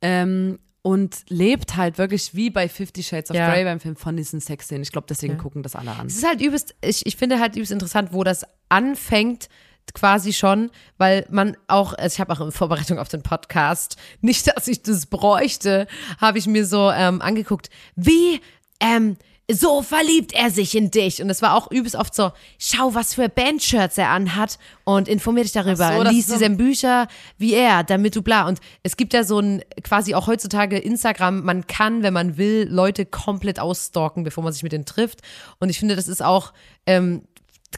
[0.00, 3.50] Ähm, und lebt halt wirklich wie bei Fifty Shades of Ja.
[3.50, 4.82] Grey beim Film von diesen Sexszenen.
[4.82, 6.06] Ich glaube, deswegen gucken das alle an.
[6.06, 9.48] Es ist halt übelst, ich, ich finde halt übelst interessant, wo das anfängt,
[9.94, 14.46] quasi schon, weil man auch, also ich habe auch in Vorbereitung auf den Podcast, nicht,
[14.46, 15.86] dass ich das bräuchte,
[16.20, 18.40] habe ich mir so ähm, angeguckt, wie,
[18.80, 19.16] ähm,
[19.52, 21.22] so verliebt er sich in dich.
[21.22, 25.42] Und es war auch übelst oft so, schau, was für Bandshirts er anhat und informier
[25.44, 25.92] dich darüber.
[25.96, 28.46] So, Lies so- dieselben Bücher wie er, damit du bla.
[28.46, 32.66] Und es gibt ja so ein, quasi auch heutzutage Instagram, man kann, wenn man will,
[32.70, 35.20] Leute komplett ausstalken, bevor man sich mit denen trifft.
[35.58, 36.52] Und ich finde, das ist auch,
[36.86, 37.22] ähm,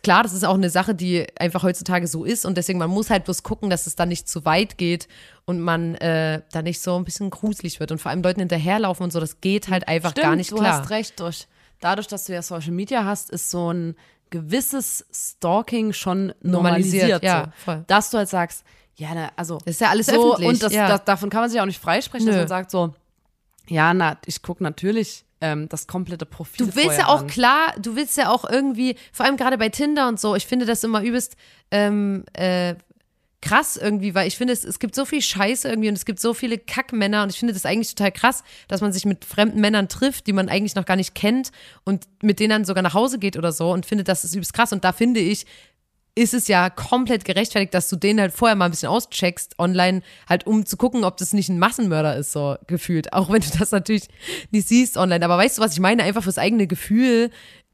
[0.03, 2.47] klar, das ist auch eine Sache, die einfach heutzutage so ist.
[2.47, 5.07] Und deswegen, man muss halt bloß gucken, dass es dann nicht zu weit geht
[5.45, 7.93] und man äh, da nicht so ein bisschen gruselig wird.
[7.93, 10.57] Und vor allem Leuten hinterherlaufen und so, das geht halt einfach Stimmt, gar nicht du
[10.57, 10.81] klar.
[10.81, 11.21] hast recht.
[11.21, 11.47] Durch,
[11.83, 13.97] dadurch, dass du ja Social Media hast, ist so ein
[14.31, 17.21] gewisses Stalking schon normalisiert.
[17.21, 17.65] Normalisiert, ja, so.
[17.65, 17.85] voll.
[17.87, 18.65] Dass du halt sagst,
[18.97, 20.89] ja, na, also Das ist ja alles so, öffentlich, und das, ja.
[20.89, 22.41] das, davon kann man sich auch nicht freisprechen, dass Nö.
[22.43, 22.95] man sagt so,
[23.69, 27.27] ja, na, ich gucke natürlich ähm, das komplette Profil Du willst ja auch an.
[27.27, 30.67] klar, du willst ja auch irgendwie, vor allem gerade bei Tinder und so, ich finde
[30.67, 31.37] das immer übelst
[31.71, 32.75] ähm, äh,
[33.43, 36.21] krass irgendwie, weil ich finde, es, es gibt so viel Scheiße irgendwie und es gibt
[36.21, 39.61] so viele Kackmänner und ich finde das eigentlich total krass, dass man sich mit fremden
[39.61, 41.51] Männern trifft, die man eigentlich noch gar nicht kennt
[41.85, 44.55] und mit denen dann sogar nach Hause geht oder so und finde, das ist übelst
[44.55, 45.45] krass und da finde ich,
[46.15, 50.03] ist es ja komplett gerechtfertigt, dass du den halt vorher mal ein bisschen auscheckst online,
[50.29, 53.13] halt um zu gucken, ob das nicht ein Massenmörder ist, so gefühlt.
[53.15, 54.09] Auch wenn du das natürlich
[54.51, 55.25] nicht siehst online.
[55.25, 56.03] Aber weißt du, was ich meine?
[56.03, 57.31] Einfach fürs eigene Gefühl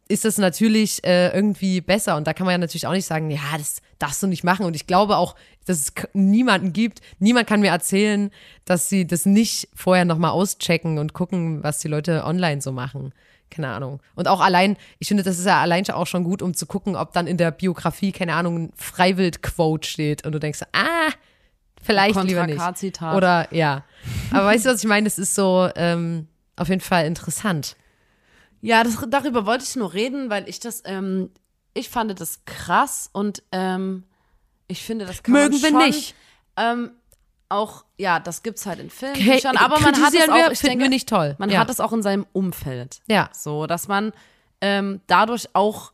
[0.09, 2.17] ist das natürlich äh, irgendwie besser.
[2.17, 4.65] Und da kann man ja natürlich auch nicht sagen, ja, das darfst du nicht machen.
[4.65, 5.37] Und ich glaube auch,
[5.67, 8.31] dass es niemanden gibt, niemand kann mir erzählen,
[8.65, 13.13] dass sie das nicht vorher nochmal auschecken und gucken, was die Leute online so machen.
[13.51, 14.01] Keine Ahnung.
[14.15, 16.67] Und auch allein, ich finde, das ist ja allein schon auch schon gut, um zu
[16.67, 21.11] gucken, ob dann in der Biografie, keine Ahnung, ein Freiwild-Quote steht und du denkst, ah,
[21.83, 22.61] vielleicht lieber nicht.
[23.15, 23.85] Oder ja.
[24.31, 25.07] Aber weißt du, was ich meine?
[25.07, 27.77] Es ist so ähm, auf jeden Fall interessant.
[28.61, 31.31] Ja, das, darüber wollte ich nur reden, weil ich das, ähm,
[31.75, 34.05] ich fand das krass und ähm,
[34.67, 36.15] ich finde, das kann Mögen wir schon, nicht.
[36.57, 36.91] Ähm,
[37.49, 40.83] auch, ja, das gibt's halt in Filmen, Okay, aber man hat es auch, ich denke,
[40.85, 41.35] wir nicht toll.
[41.39, 41.61] man Ja.
[41.61, 43.01] hat es auch in seinem Umfeld.
[43.07, 43.31] Ja.
[43.33, 44.13] So, dass man
[44.61, 45.93] ähm, dadurch auch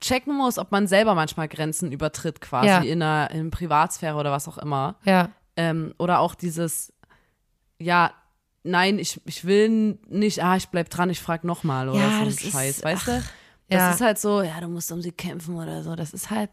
[0.00, 2.78] checken muss, ob man selber manchmal Grenzen übertritt, quasi Ja.
[2.80, 4.96] in einer in Privatsphäre oder was auch immer.
[5.04, 5.28] Ja.
[5.56, 6.92] Ähm, oder auch dieses,
[7.78, 8.12] ja,
[8.64, 12.16] nein, ich, ich will nicht, ah, ich bleib dran, ich frag nochmal oder Ja, so
[12.20, 13.12] ein das ist- Scheiß, weißt du?
[13.12, 13.30] ach,
[13.68, 13.90] Das ja.
[13.92, 15.94] ist halt so, ja, du musst um sie kämpfen oder so.
[15.96, 16.50] Das ist halt,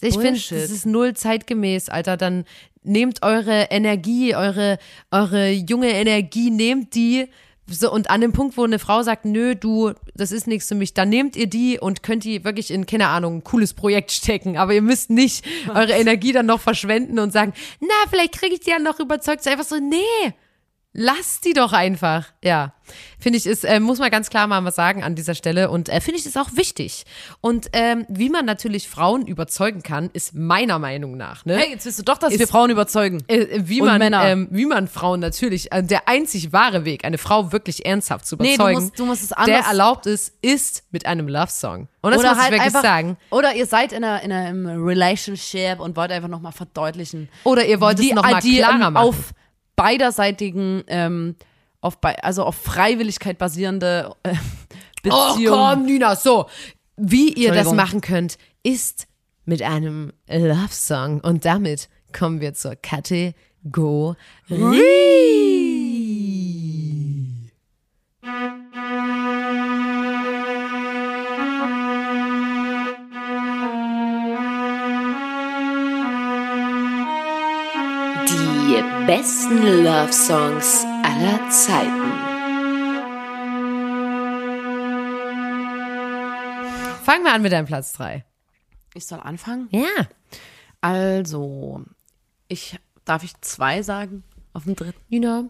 [0.00, 2.16] Ich finde, das ist null zeitgemäß, Alter.
[2.16, 2.44] Dann
[2.84, 4.78] nehmt eure Energie, eure,
[5.10, 7.28] eure junge Energie, nehmt die.
[7.70, 10.74] So, und an dem Punkt, wo eine Frau sagt, nö, du, das ist nichts für
[10.74, 14.10] mich, dann nehmt ihr die und könnt die wirklich in, keine Ahnung, ein cooles Projekt
[14.12, 14.56] stecken.
[14.56, 18.60] Aber ihr müsst nicht eure Energie dann noch verschwenden und sagen, na, vielleicht kriege ich
[18.60, 19.40] die ja noch überzeugt.
[19.40, 20.32] Es ist einfach so, nee,
[20.94, 22.24] Lass die doch einfach.
[22.42, 22.72] Ja.
[23.20, 25.70] Finde ich, ist, äh, muss man ganz klar mal was sagen an dieser Stelle.
[25.70, 27.04] Und äh, finde ich, ist auch wichtig.
[27.42, 31.58] Und ähm, wie man natürlich Frauen überzeugen kann, ist meiner Meinung nach, ne?
[31.58, 33.22] Hey, jetzt willst du doch, dass Ist- wir Frauen überzeugen.
[33.28, 34.24] Äh, wie Und man, Männer.
[34.24, 38.36] ähm, wie man Frauen natürlich, äh, der einzig wahre Weg, eine Frau wirklich ernsthaft zu
[38.36, 41.88] Nee, du überzeugen, musst- du musst es der anders- erlaubt ist, ist mit einem Love-Song.
[42.00, 43.16] Und das oder muss ich halt wirklich einfach, sagen.
[43.30, 47.28] Oder ihr seid in einer, in einem Relationship und wollt einfach nochmal verdeutlichen.
[47.44, 48.96] Oder ihr wollt es die, noch mal die, klarer machen.
[48.96, 49.16] auf
[49.78, 51.36] beiderseitigen, ähm,
[51.80, 54.34] auf bei, also auf Freiwilligkeit basierende äh,
[55.08, 55.54] Oh Beziehung.
[55.56, 56.46] komm, Nina, so.
[56.96, 59.06] Wie ihr das machen könnt, ist
[59.44, 61.20] mit einem Love-Song.
[61.20, 63.36] Und damit kommen wir zur Kategorie.
[79.18, 82.12] Besten Love Songs aller Zeiten.
[87.02, 88.24] Fangen wir an mit deinem Platz 3.
[88.94, 89.68] Ich soll anfangen?
[89.72, 90.06] Ja.
[90.80, 91.82] Also,
[92.46, 95.00] ich darf ich zwei sagen auf dem dritten.
[95.08, 95.48] Nina,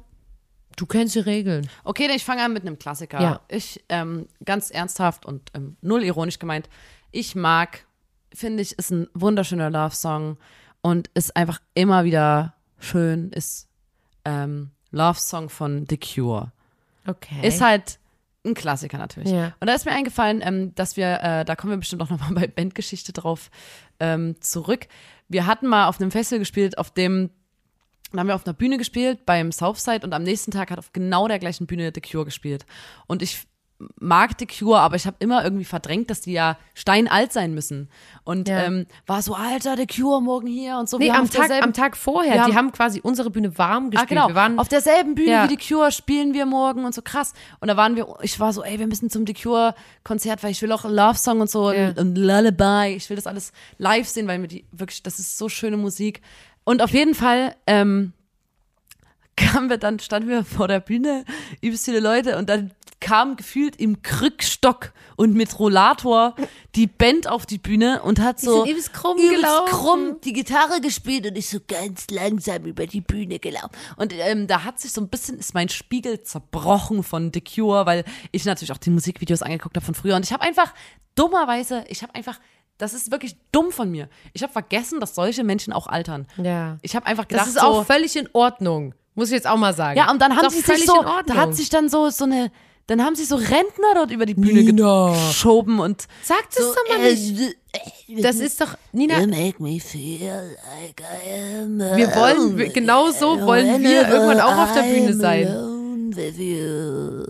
[0.76, 1.68] du kennst die Regeln.
[1.84, 3.20] Okay, dann ich fange an mit einem Klassiker.
[3.20, 3.40] Ja.
[3.48, 6.70] Ich, ähm, ganz ernsthaft und ähm, null ironisch gemeint,
[7.10, 7.84] ich mag,
[8.32, 10.38] finde ich, ist ein wunderschöner Love-Song
[10.80, 13.68] und ist einfach immer wieder schön, ist
[14.24, 16.52] ähm, Love-Song von The Cure.
[17.06, 17.46] Okay.
[17.46, 17.98] Ist halt
[18.44, 19.30] ein Klassiker natürlich.
[19.30, 19.54] Ja.
[19.60, 22.32] Und da ist mir eingefallen, ähm, dass wir, äh, da kommen wir bestimmt auch nochmal
[22.34, 23.50] bei Bandgeschichte drauf
[24.00, 24.86] ähm, zurück.
[25.28, 27.30] Wir hatten mal auf einem Festival gespielt, auf dem,
[28.12, 30.92] da haben wir auf einer Bühne gespielt beim Southside und am nächsten Tag hat auf
[30.92, 32.64] genau der gleichen Bühne The Cure gespielt.
[33.06, 33.46] Und ich
[34.00, 37.88] mag The Cure, aber ich habe immer irgendwie verdrängt, dass die ja steinalt sein müssen.
[38.24, 38.64] Und Ja.
[38.64, 40.98] ähm, war so, Alter, The Cure morgen hier und so.
[40.98, 42.32] nee, Wir haben am Tag, am Tag vorher.
[42.32, 44.08] Wir die haben- haben quasi unsere Bühne warm Ah, gespielt.
[44.08, 44.28] genau.
[44.28, 45.44] Wir waren auf derselben Bühne Ja.
[45.48, 47.34] wie The Cure spielen wir morgen und so krass.
[47.60, 50.50] Und da waren wir, ich war so, ey, wir müssen zum The Cure Konzert, weil
[50.50, 51.90] ich will auch Love Song und so Ja.
[51.90, 52.94] und, und Lullaby.
[52.96, 56.20] Ich will das alles live sehen, weil mir die wirklich, das ist so schöne Musik.
[56.64, 58.12] Und auf jeden Fall, ähm,
[59.36, 61.24] kamen wir dann, standen wir vor der Bühne,
[61.60, 66.34] übelst viele Leute und dann kam gefühlt im Krückstock und mit Rollator
[66.74, 70.80] die Band auf die Bühne und hat so sind übelst krumm übelst krumm die Gitarre
[70.80, 73.70] gespielt und ich so ganz langsam über die Bühne gelaufen.
[73.96, 77.86] Und ähm, da hat sich so ein bisschen, ist mein Spiegel zerbrochen von The Cure,
[77.86, 80.74] weil ich natürlich auch die Musikvideos angeguckt habe von früher und ich habe einfach
[81.14, 82.38] dummerweise, ich habe einfach
[82.78, 84.08] das ist wirklich dumm von mir.
[84.32, 86.28] Ich habe vergessen, dass solche Menschen auch altern.
[86.36, 86.78] Ja.
[86.82, 88.94] Ich habe einfach gedacht, Das ist auch so, völlig in Ordnung.
[89.16, 89.98] Muss ich jetzt auch mal sagen.
[89.98, 91.36] ja, und dann Ist haben sie sich völlig so, in Ordnung.
[91.36, 92.52] da hat sich dann so, so eine,
[92.88, 95.12] dann haben sich so Rentner dort über die Bühne Nina.
[95.12, 97.56] geschoben und Sag das so, doch mal äh, nicht.
[98.24, 103.10] Das ist doch, Nina, You make me feel like I am wir wollen, wir, genau
[103.10, 105.46] so wollen wir irgendwann auch auf der Bühne sein.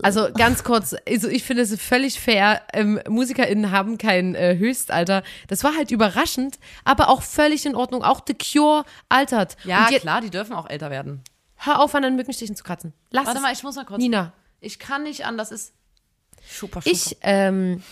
[0.01, 5.23] Also ganz kurz, also ich finde es völlig fair, ähm, MusikerInnen haben kein äh, Höchstalter.
[5.49, 8.01] Das war halt überraschend, aber auch völlig in Ordnung.
[8.01, 9.57] Auch The Cure altert.
[9.65, 11.21] ja, klar, die dürfen auch älter werden.
[11.57, 12.93] Hör auf, an den Mückenstichen zu kratzen.
[13.11, 13.43] Lass Warte es.
[13.43, 13.99] mal, ich muss mal kurz.
[13.99, 14.31] Nina,
[14.61, 15.73] Ich kann nicht an, das ist
[16.47, 16.95] super, super.
[16.95, 17.83] ich ähm,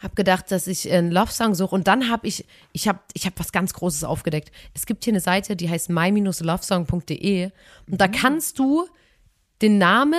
[0.00, 3.38] habe gedacht, dass ich einen Love-Song suche und dann habe ich, ich habe ich hab
[3.38, 4.52] was ganz Großes aufgedeckt.
[4.74, 7.50] Es gibt hier eine Seite, die heißt my-lovesong.de
[7.90, 8.86] und da kannst du
[9.60, 10.16] den Name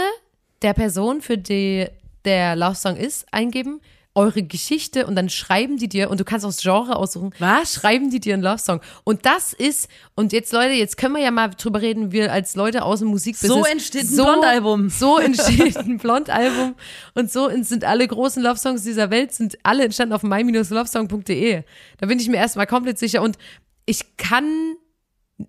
[0.62, 1.88] der Person, für die
[2.26, 3.80] der Love-Song ist, eingeben,
[4.16, 7.76] eure Geschichte und dann schreiben die dir, und du kannst auch das Genre aussuchen, Was?
[7.76, 8.82] schreiben die dir einen Love-Song.
[9.04, 12.56] Und das ist, und jetzt Leute, jetzt können wir ja mal drüber reden, wir als
[12.56, 13.58] Leute aus dem Musikbusiness.
[13.58, 14.90] So entsteht ein Blondalbum.
[15.00, 16.76] So entsteht ein Blondalbum
[17.14, 21.64] und so sind alle großen Love-Songs dieser Welt, sind alle entstanden auf my-lovesong.de.
[21.98, 23.38] Da bin ich mir erstmal komplett sicher und
[23.86, 24.76] ich kann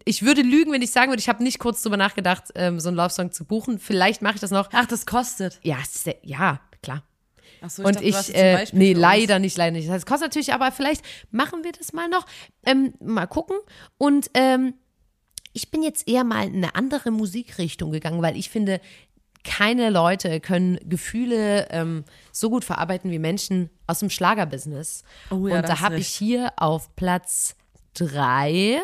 [0.05, 2.89] ich würde lügen, wenn ich sagen würde, ich habe nicht kurz drüber nachgedacht, ähm, so
[2.89, 3.81] einen Love-Song zu buchen.
[3.81, 4.69] Vielleicht mache ich das noch.
[4.73, 5.59] Ach, das kostet.
[5.65, 5.79] Ja,
[6.23, 7.03] ja, klar.
[7.63, 9.89] Ach so, Und dachte, ich, äh, nee, leider nicht, leider nicht.
[9.89, 12.27] Das heißt, kostet natürlich, aber vielleicht machen wir das mal noch.
[12.65, 13.57] Ähm, mal gucken.
[13.99, 14.75] Und ähm,
[15.53, 18.81] ich bin jetzt eher mal in eine andere Musikrichtung gegangen, weil ich finde,
[19.43, 25.03] keine Leute können Gefühle ähm, so gut verarbeiten wie Menschen aus dem Schlagerbusiness.
[25.31, 27.57] Oh ja, Und da habe ich hier auf Platz
[27.95, 28.81] drei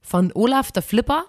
[0.00, 1.24] von Olaf der Flipper.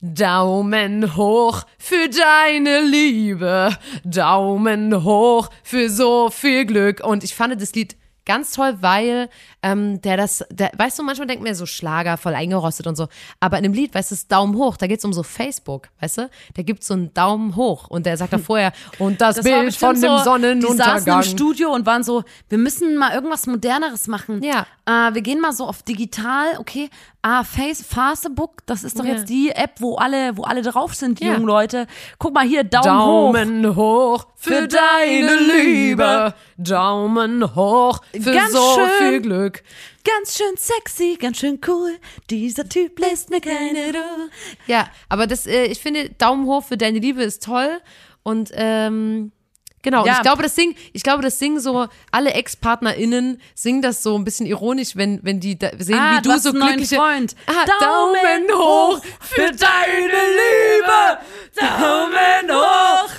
[0.00, 7.04] Daumen hoch für deine Liebe, Daumen hoch für so viel Glück.
[7.04, 9.28] Und ich fand das Lied ganz toll, weil
[9.62, 12.94] ähm, der das, der, weißt du, manchmal denkt man ja so Schlager, voll eingerostet und
[12.94, 13.08] so.
[13.40, 16.18] Aber in dem Lied, weißt du, ist Daumen hoch, da geht's um so Facebook, weißt
[16.18, 16.30] du?
[16.56, 19.74] Der gibt so einen Daumen hoch und der sagt da vorher, und das, Das Bild
[19.74, 21.00] von dem so, Die Sonnenuntergang.
[21.00, 24.42] saßen im Studio und waren so, wir müssen mal irgendwas Moderneres machen.
[24.44, 24.66] Ja.
[24.84, 26.90] Äh, wir gehen mal so auf digital, okay.
[27.20, 29.14] Ah, Face, Facebook, das ist doch Ja.
[29.14, 31.32] jetzt die App, wo alle, wo alle drauf sind, die Ja.
[31.34, 31.86] jungen Leute.
[32.18, 33.32] Guck mal hier, Daumen, hoch.
[33.34, 36.32] Daumen hoch für deine Liebe.
[36.56, 38.88] Daumen hoch für Ganz so schön.
[39.10, 39.62] viel Glück.
[40.04, 41.98] Ganz schön sexy, ganz schön cool.
[42.30, 44.30] Dieser Typ lässt mir keine Ruhe.
[44.68, 47.80] Ja, aber das, äh, ich finde, Daumen hoch für deine Liebe ist toll.
[48.22, 49.32] Und ähm,
[49.82, 50.14] genau, und Ja.
[50.16, 54.24] ich glaube, das singen, ich glaube, das singen so, alle Ex-PartnerInnen singen das so ein
[54.24, 56.96] bisschen ironisch, wenn, wenn die da sehen, Ah, wie du, so glückliche.
[56.96, 57.34] Freund.
[57.46, 61.18] Ah, Daumen Daumen hoch für deine Liebe.
[61.56, 63.10] Daumen hoch.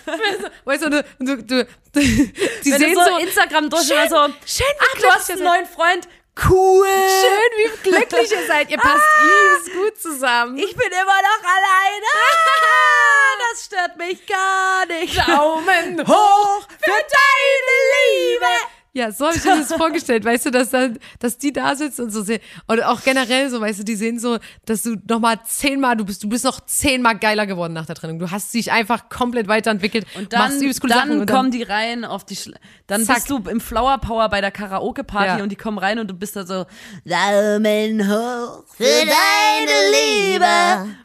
[0.66, 4.34] Weißt du, du, du, du, die Wenn sehen so, so, Instagram durch schön, oder so,
[4.46, 6.08] schön, ach, du glücklich hast einen neuen Freund.
[6.48, 6.88] Cool.
[6.88, 8.70] Schön, wie glücklich ihr seid.
[8.70, 10.58] Ihr passt übelst gut zusammen.
[10.58, 12.06] Ich bin immer noch alleine.
[12.16, 15.18] Ah, das stört mich gar nicht.
[15.28, 18.79] Daumen hoch für deine Liebe.
[18.92, 22.04] Ja, so habe ich mir das vorgestellt, weißt du, dass dann, dass die da sitzen
[22.06, 22.40] und so sehen.
[22.66, 26.24] Und auch generell so, weißt du, die sehen so, dass du nochmal zehnmal, du bist,
[26.24, 28.18] du bist noch zehnmal geiler geworden nach der Trennung.
[28.18, 30.08] Du hast dich einfach komplett weiterentwickelt.
[30.16, 33.06] Und dann, machst übelst coole dann Sachen und kommen die rein auf die, Schla dann
[33.06, 33.18] Zack.
[33.18, 35.44] bist du im Flower Power bei der Karaoke-Party Ja.
[35.44, 36.66] und die kommen rein und du bist da so,
[37.06, 40.96] Daumen hoch für deine Liebe.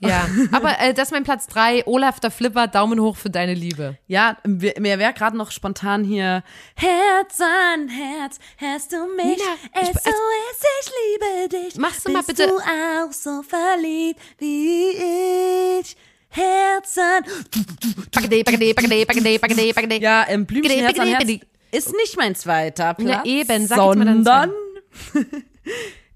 [0.00, 1.84] Ja, aber äh, das ist mein Platz drei.
[1.86, 3.98] Olaf der Flipper, Daumen hoch für deine Liebe.
[4.06, 6.44] ja, mir, wäre gerade noch spontan hier,
[6.76, 10.90] Herz an Herz, hast du mich, Nina, ich- SOS, ich
[11.50, 11.76] liebe dich.
[11.78, 14.90] Machst du Bist mal bitte- du auch so verliebt wie
[15.80, 15.96] ich?
[16.30, 17.24] Herz an
[18.12, 19.96] Bagade, bagade, bagade, bagade, bagade, bagade.
[20.02, 21.28] Ja, ähm, Blümchen Herz an Herz
[21.72, 23.26] ist nicht mein zweiter Platz.
[23.26, 24.52] eben, sag jetzt mal deinen sondern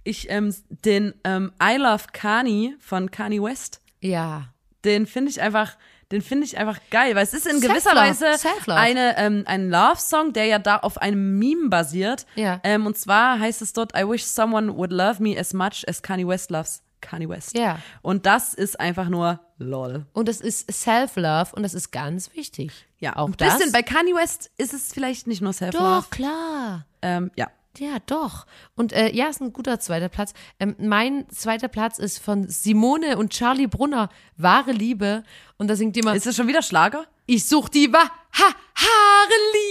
[0.04, 4.48] ich ähm, den ähm, I Love Kanye von Kanye West, Ja.
[4.84, 5.76] den finde ich einfach,
[6.10, 8.26] den finde ich einfach geil, weil es ist in gewisser Weise
[8.66, 12.26] eine ähm, ein Love Song, der ja da auf einem Meme basiert.
[12.34, 12.60] Ja.
[12.64, 16.02] Ähm, und zwar heißt es dort I wish someone would love me as much as
[16.02, 17.56] Kanye West loves Kanye West.
[17.56, 17.78] Ja.
[18.02, 20.06] Und das ist einfach nur lol.
[20.12, 22.72] Und das ist Self-Love und das ist ganz wichtig.
[22.98, 23.54] Ja, auch ein das.
[23.56, 26.02] bisschen bei Kanye West ist es vielleicht nicht nur Self-Love.
[26.02, 26.86] Doch, klar.
[27.02, 27.48] Ähm, ja.
[27.78, 28.46] Ja, doch.
[28.76, 30.34] Und äh, ja, ist ein guter zweiter Platz.
[30.60, 35.24] Ähm, mein zweiter Platz ist von Simone und Charlie Brunner, Wahre Liebe.
[35.56, 37.06] Und da singt jemand, Ist es schon wieder Schlager?
[37.26, 38.12] ich such die wahre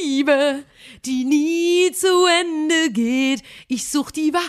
[0.03, 0.63] Liebe,
[1.05, 3.43] die nie zu Ende geht.
[3.67, 4.43] Ich such die wahre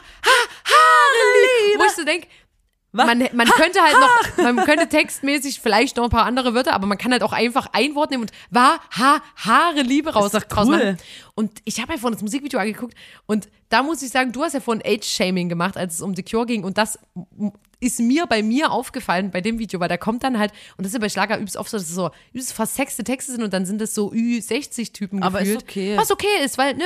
[1.64, 1.80] Liebe.
[1.80, 2.26] Wo ich so denk,
[2.92, 6.86] man, man könnte halt noch, man könnte textmäßig vielleicht noch ein paar andere Wörter, aber
[6.86, 10.68] man kann halt auch einfach ein Wort nehmen und wahr, ha, Haare, Liebe raus, draus
[10.68, 10.76] cool.
[10.76, 10.96] machen.
[11.34, 12.94] Und ich habe ja vorhin das Musikvideo angeguckt
[13.26, 16.22] und da muss ich sagen, du hast ja vorhin Age-Shaming gemacht, als es um The
[16.22, 16.98] Cure ging und das
[17.80, 20.88] ist mir bei mir aufgefallen bei dem Video, weil da kommt dann halt, und das
[20.88, 23.52] ist ja bei Schlager übelst oft so, dass es so übelst versexte Texte sind und
[23.52, 25.62] dann sind es so Ü60-Typen Aber ist gefühlt.
[25.64, 25.96] okay.
[25.96, 26.84] Was okay ist, weil, ne,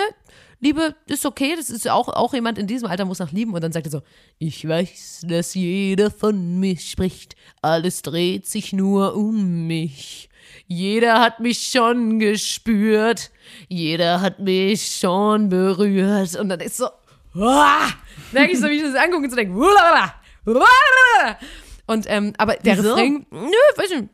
[0.61, 3.63] Liebe ist okay, das ist auch, auch jemand in diesem Alter muss nach lieben und
[3.63, 4.03] dann sagt er so,
[4.39, 10.31] ich weiß, dass jeder von mir spricht, alles dreht sich nur um mich.
[10.67, 13.31] Jeder hat mich schon gespürt,
[13.69, 16.87] jeder hat mich schon berührt und dann ist so,
[17.35, 17.89] ah,
[18.33, 20.15] merke ich so, wie ich das angucke und so denke, "Ulalala,
[20.47, 21.39] ulalala."
[21.87, 22.95] und ähm, aber der Wieso?
[22.95, 24.05] Refrain, nö, weiß nicht,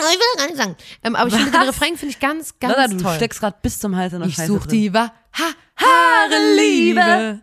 [0.00, 1.62] ich will gar nicht sagen, ähm, aber ich finde den?
[1.62, 3.14] Refrain finde ich ganz, ganz Lala, du toll.
[3.16, 4.70] steckst gerade bis zum Hals in der Ich Scheiße such drin.
[4.70, 4.92] die
[5.32, 7.42] wahre Liebe.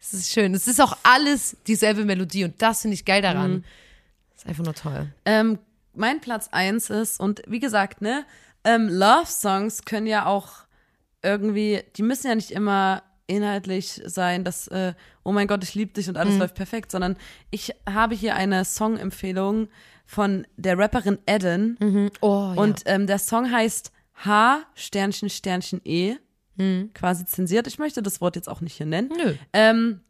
[0.00, 0.54] Es ist schön.
[0.54, 3.50] Es ist auch alles dieselbe Melodie und das finde ich geil daran.
[3.54, 3.64] Mhm.
[4.36, 5.08] ist einfach nur toll.
[5.24, 5.58] Ähm,
[5.94, 8.24] mein Platz eins ist, und wie gesagt, ne,
[8.64, 10.48] ähm, Love-Songs können ja auch
[11.22, 15.92] irgendwie, die müssen ja nicht immer inhaltlich sein, dass, äh, oh mein Gott, ich liebe
[15.92, 16.40] dich und alles Mhm.
[16.40, 17.16] läuft perfekt, sondern
[17.50, 19.68] ich habe hier eine Songempfehlung
[20.04, 23.90] von der Rapperin Eden Oh, und ähm, der Song heißt
[24.24, 26.16] H Sternchen Sternchen E,
[26.94, 27.66] quasi zensiert.
[27.66, 29.10] Ich möchte das Wort jetzt auch nicht hier nennen.
[29.16, 29.34] Nö.
[29.52, 30.00] Ähm,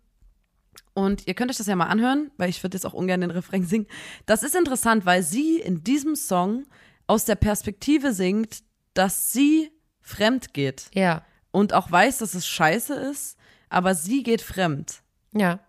[0.94, 3.30] und ihr könnt euch das ja mal anhören, weil ich würde jetzt auch ungern den
[3.30, 3.86] Refrain singen.
[4.24, 6.64] Das ist interessant, weil sie in diesem Song
[7.06, 8.62] aus der Perspektive singt,
[8.94, 9.70] dass sie
[10.00, 11.24] fremd geht ja.
[11.50, 13.36] und auch weiß, dass es scheiße ist,
[13.68, 15.02] aber sie geht fremd.
[15.32, 15.60] Ja.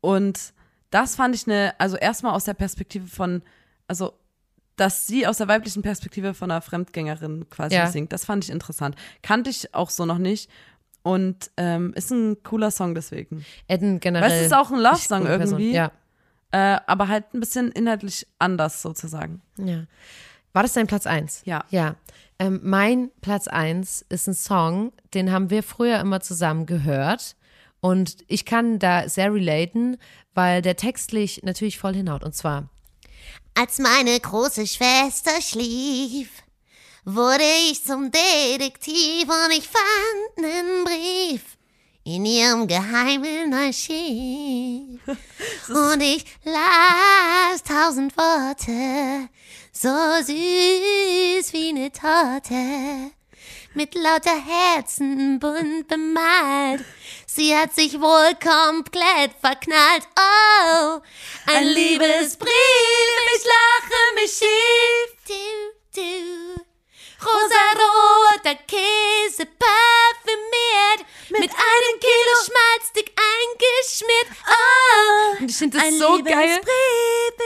[0.00, 0.54] Und
[0.90, 3.42] das fand ich eine, also erstmal aus der Perspektive von,
[3.86, 4.19] also
[4.80, 7.86] dass sie aus der weiblichen Perspektive von einer Fremdgängerin quasi Ja.
[7.88, 8.96] singt, das fand ich interessant.
[9.22, 10.50] Kannte ich auch so noch nicht.
[11.02, 13.44] Und ähm, ist ein cooler Song deswegen.
[13.68, 14.30] Eden generell.
[14.30, 15.72] Weil es ist auch ein Love-Song irgendwie.
[15.72, 15.92] Ja.
[16.52, 19.42] Äh, aber halt ein bisschen inhaltlich anders sozusagen.
[19.56, 19.84] ja.
[20.52, 21.42] War das dein Platz eins?
[21.44, 21.64] Ja.
[21.70, 21.94] Ja.
[22.40, 27.36] Ähm, mein Platz eins ist ein Song, den haben wir früher immer zusammen gehört.
[27.80, 29.96] Und ich kann da sehr relaten,
[30.34, 32.24] weil der textlich natürlich voll hinhaut.
[32.24, 32.68] Und zwar,
[33.54, 36.30] Als meine große Schwester schlief,
[37.04, 41.42] wurde ich zum Detektiv und ich fand einen Brief
[42.04, 45.00] in ihrem geheimen Archiv.
[45.68, 49.28] Und ich las tausend Worte,
[49.72, 53.12] so süß wie eine Torte,
[53.74, 56.84] mit lauter Herzen bunt bemalt.
[57.26, 60.08] Sie hat sich wohl komplett verknallt.
[60.16, 61.00] Oh,
[61.46, 62.50] ein Liebesbrief,
[63.36, 65.36] ich lache mich schief.
[65.94, 66.69] Du, du.
[67.22, 74.26] Rosaroter Käse parfümiert, mit einem Kilo Schmalz dick eingeschmiert.
[74.48, 76.60] Oh, und ich finde das ein so geil,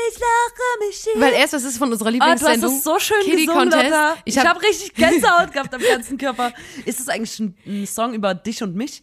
[0.08, 1.12] ich lache mich schief.
[1.16, 2.74] weil erst das ist von unserer Oh, du hast Lieblingssendung.
[2.74, 3.84] das so schön Kitty gesungen, Contest.
[3.90, 4.16] Lotta.
[4.24, 6.52] Ich Ich hab- habe hab richtig Gänsehaut gehabt am ganzen Körper.
[6.84, 9.02] Ist das eigentlich ein, ein Song über dich und mich?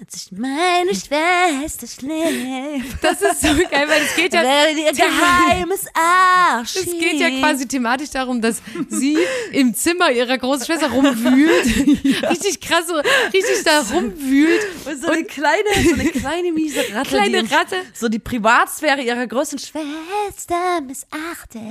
[0.00, 6.82] Als ich meine Schwester schläft, Das ist so geil, weil es geht ja geheimes Archiv.
[6.82, 9.16] Es geht ja quasi thematisch darum, dass sie
[9.52, 11.66] im Zimmer ihrer großen Schwester rumwühlt.
[12.28, 14.66] Richtig krass, so richtig da rumwühlt.
[14.84, 17.10] Und so eine kleine, so eine kleine miese Ratte.
[17.10, 17.76] Kleine die Ratte.
[17.92, 20.80] So die Privatsphäre ihrer größten Schwester.
[20.84, 21.62] Missachtet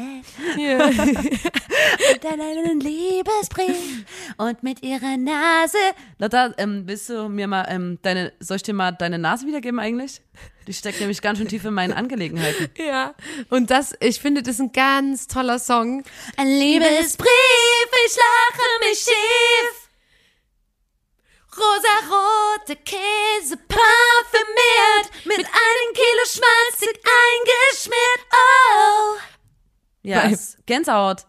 [0.57, 0.85] Ja.
[0.85, 4.05] und dann einen Liebesbrief
[4.37, 5.77] und mit ihrer Nase
[6.19, 9.79] Lotta, ähm, willst du mir mal ähm, deine, soll ich dir mal deine Nase wiedergeben
[9.79, 10.21] eigentlich?
[10.67, 12.69] Die steckt nämlich ganz schön tief in meinen Angelegenheiten.
[12.77, 13.15] ja.
[13.49, 16.03] Und das, ich finde, das ist ein ganz toller Song.
[16.37, 17.27] ein Liebesbrief,
[18.05, 19.89] ich lache mich schief.
[21.55, 28.27] Rosarote Käse parfümiert, mit einem Kilo Schmalz dick eingeschmiert.
[28.31, 29.17] Oh.
[30.01, 31.25] Ja, ist Gänsehaut.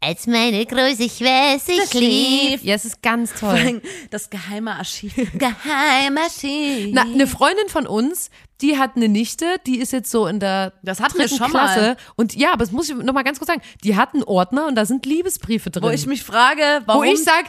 [0.00, 3.80] Als meine große Schwester schlief, Ja, es ist ganz toll.
[4.10, 5.14] Das geheime Archiv.
[5.38, 6.90] geheimer Schiff.
[6.92, 8.30] Na, eine Freundin von uns,
[8.60, 11.50] die hat eine Nichte, die ist jetzt so in der Das hatten wir dritten schon
[11.50, 11.80] Klasse.
[11.80, 11.96] mal.
[12.16, 13.62] Und ja, aber das muss ich noch mal ganz kurz sagen.
[13.84, 15.82] Die hat einen Ordner und da sind Liebesbriefe drin.
[15.82, 17.00] Wo ich mich frage, warum.
[17.00, 17.46] wo ich sag,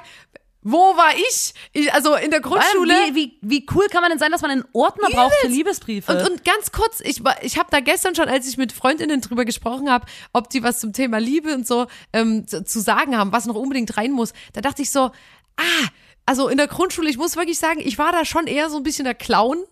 [0.62, 1.54] wo war ich?
[1.72, 2.94] ich also in der Grundschule.
[3.12, 6.12] wie, wie, wie cool kann man denn sein, dass man einen Ordner braucht für Liebesbriefe?
[6.12, 9.46] Und, und ganz kurz, ich, ich habe da gestern schon, als ich mit Freundinnen drüber
[9.46, 13.32] gesprochen habe, ob die was zum Thema Liebe und so ähm, zu, zu sagen haben,
[13.32, 15.12] was noch unbedingt rein muss, da dachte ich so,
[15.58, 15.88] ah,
[16.26, 18.84] also in der Grundschule, ich muss wirklich sagen, ich war da schon eher so ein
[18.84, 19.64] bisschen der Clown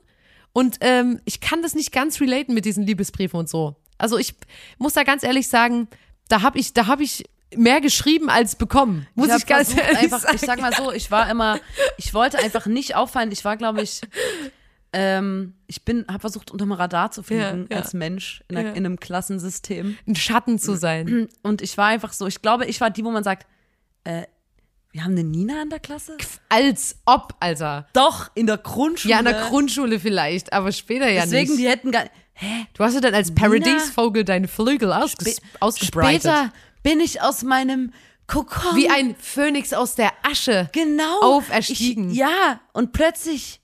[0.53, 3.75] und ähm, ich kann das nicht ganz relaten mit diesen Liebesbriefen und so.
[3.97, 4.33] Also ich
[4.77, 5.89] muss da ganz ehrlich sagen,
[6.29, 7.25] da habe ich, da habe ich
[7.55, 9.07] mehr geschrieben als bekommen.
[9.15, 10.35] Muss ich, hab ganz ehrlich einfach, sagen.
[10.35, 11.59] Ich sag mal so, ich war immer,
[11.97, 13.31] ich wollte einfach nicht auffallen.
[13.31, 14.01] Ich war, glaube ich,
[14.93, 17.81] ähm, ich bin, habe versucht, unterm Radar zu fliegen Ja, ja.
[17.81, 18.73] als Mensch in, einer, Ja.
[18.75, 19.97] in einem Klassensystem.
[20.07, 21.27] ein Schatten zu sein.
[21.43, 23.45] Und ich war einfach so, ich glaube, ich war die, wo man sagt,
[24.05, 24.23] äh,
[24.91, 26.15] wir haben eine Nina in der Klasse?
[26.47, 27.85] Als ob, Alter.
[27.91, 29.11] Doch, in der Grundschule.
[29.11, 31.61] Ja, in der Grundschule vielleicht, aber später ja Deswegen, nicht.
[31.61, 32.05] die hätten gar.
[32.37, 32.65] Hä?
[32.73, 36.21] Du hast ja dann als Paradiesvogel deine Flügel ausges ausgebreitet.
[36.21, 36.51] Später
[36.85, 37.91] bin ich aus meinem
[38.27, 38.75] Kokon.
[38.75, 40.69] Wie ein Phönix aus der Asche.
[40.71, 42.11] genau auferstiegen.
[42.11, 43.59] Ich, ja, und plötzlich.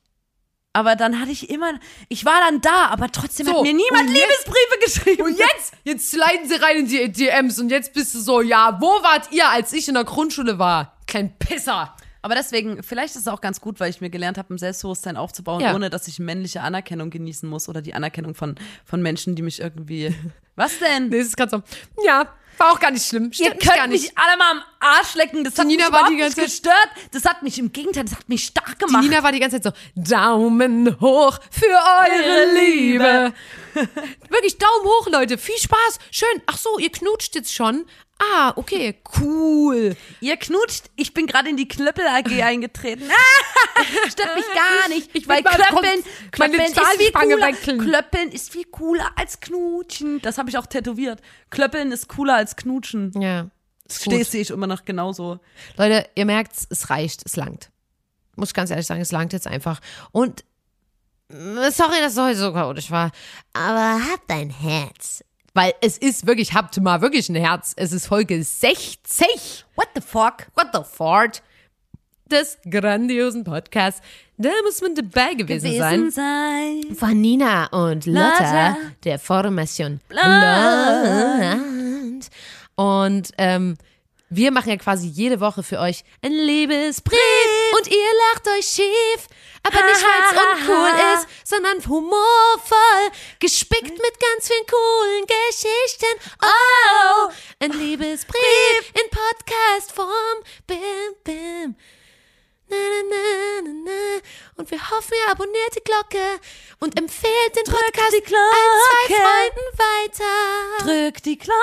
[0.73, 1.73] Aber dann hatte ich immer,
[2.07, 5.23] ich war dann da, aber trotzdem So, hat mir niemand Liebesbriefe geschrieben.
[5.23, 8.77] Und jetzt, jetzt sliden sie rein in die DMs und jetzt bist du so, ja,
[8.79, 10.97] wo wart ihr, als ich in der Grundschule war?
[11.07, 11.93] Klein Pisser.
[12.21, 15.17] Aber deswegen, vielleicht ist es auch ganz gut, weil ich mir gelernt habe, ein Selbstbewusstsein
[15.17, 15.75] aufzubauen, Ja.
[15.75, 18.55] ohne dass ich männliche Anerkennung genießen muss oder die Anerkennung von,
[18.85, 20.15] von Menschen, die mich irgendwie.
[20.55, 21.09] Was denn?
[21.09, 21.63] Nee, das ist gerade so,
[22.05, 22.27] ja,
[22.61, 23.25] war auch gar nicht schlimm.
[23.25, 24.03] Ihr Stimmt könnt gar nicht.
[24.03, 25.43] mich alle mal am Arsch lecken.
[25.43, 26.89] Das hat Nina mich war überhaupt die ganze nicht gestört.
[27.11, 29.03] Das hat mich im Gegenteil, das hat mich stark Die gemacht.
[29.03, 33.33] Nina war die ganze Zeit so, Daumen hoch für eure Liebe.
[34.29, 35.37] Wirklich Daumen hoch, Leute.
[35.37, 35.99] Viel Spaß.
[36.11, 36.41] Schön.
[36.45, 37.85] Ach so, ihr knutscht jetzt schon.
[38.23, 39.95] Ah, okay, cool.
[40.19, 43.03] Ihr knutscht, ich bin gerade in die Klöppel AG eingetreten.
[43.09, 45.09] Ah, Stört mich gar nicht.
[45.13, 47.51] Ich weil Klöppeln, Klöppeln ist viel cooler.
[47.53, 50.21] Klöppeln ist viel cooler als Knutschen.
[50.21, 51.21] Das habe ich auch tätowiert.
[51.49, 53.11] Klöppeln ist cooler als Knutschen.
[53.19, 53.49] Ja.
[53.89, 55.39] Stehst sehe ich immer noch genauso.
[55.77, 57.71] Leute, ihr merkt, es reicht, es langt.
[58.35, 59.81] Muss ich ganz ehrlich sagen, es langt jetzt einfach.
[60.11, 60.45] Und
[61.29, 63.11] äh, sorry, dass es heute so chaotisch war.
[63.53, 65.23] aber habt ein Herz.
[65.53, 67.73] Weil es ist wirklich, habt mal wirklich ein Herz.
[67.75, 69.65] Es ist Folge 60.
[69.75, 70.47] What the fuck?
[70.55, 71.43] What the fart?
[72.31, 74.01] Des grandiosen Podcasts.
[74.37, 76.09] Da muss man dabei gewesen, sein.
[76.09, 76.95] sein.
[76.95, 78.77] Von Nina und Lotta, Lotta.
[79.03, 81.51] der Formation Land.
[82.75, 83.75] Und ähm,
[84.29, 87.19] wir machen ja quasi jede Woche für euch einen Liebesbrief
[87.77, 89.27] und ihr lacht euch schief.
[89.63, 96.19] Aber nicht, weil es uncool ist, sondern humorvoll, gespickt mit ganz vielen coolen Geschichten.
[96.41, 100.43] Oh, ein Liebesbrief in Podcastform.
[100.65, 101.75] Bim, bim.
[102.69, 104.21] Na, na, na, na, na.
[104.55, 106.39] Und wir hoffen, ihr abonniert die Glocke
[106.79, 109.21] und empfehlt den Drückt Podcast die allen zwei Glocke.
[109.21, 110.85] Freunden weiter.
[110.85, 111.61] Drück die Glocke.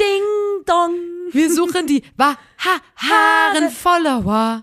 [0.00, 0.94] Ding dong.
[1.32, 4.62] Wir suchen die wahren Follower.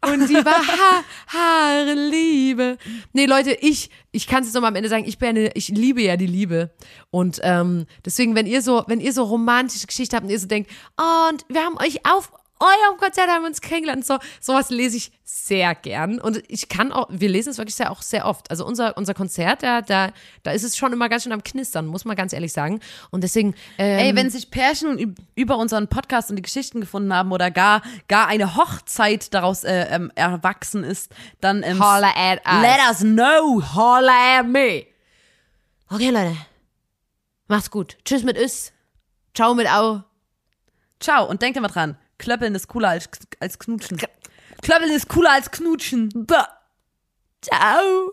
[0.00, 2.78] Und die wahre Liebe.
[3.12, 5.68] Nee, Leute, ich, ich kann es jetzt nochmal am Ende sagen, ich bin eine, ich
[5.70, 6.70] liebe ja die Liebe.
[7.10, 10.46] Und ähm, deswegen, wenn ihr so, wenn ihr so romantische Geschichten habt und ihr so
[10.46, 12.30] denkt, oh, und wir haben euch auf
[12.60, 16.20] eurem Konzert haben wir uns kennengelernt, so, sowas lese ich sehr gern.
[16.20, 18.50] Und ich kann auch, wir lesen es wirklich sehr, auch sehr oft.
[18.50, 20.10] Also unser, unser Konzert, da, da,
[20.42, 22.80] da ist es schon immer ganz schön am Knistern, muss man ganz ehrlich sagen.
[23.10, 27.12] Und deswegen, ähm, Ey, wenn sich Pärchen üb- über unseren Podcast und die Geschichten gefunden
[27.14, 32.40] haben oder gar, gar eine Hochzeit daraus äh, ähm, erwachsen ist, dann ähm, Holla at
[32.46, 32.62] us.
[32.62, 33.62] let us know.
[33.74, 34.86] Holla at me.
[35.90, 36.36] Okay, Leute.
[37.46, 37.96] Macht's gut.
[38.04, 38.72] Tschüss mit Üs.
[39.34, 40.02] Ciao mit Au.
[41.00, 43.08] Ciao und denkt immer dran, Klöppeln ist cooler als,
[43.40, 43.98] als Knutschen.
[44.62, 46.26] Klöppeln ist cooler als Knutschen.
[47.40, 48.12] Ciao.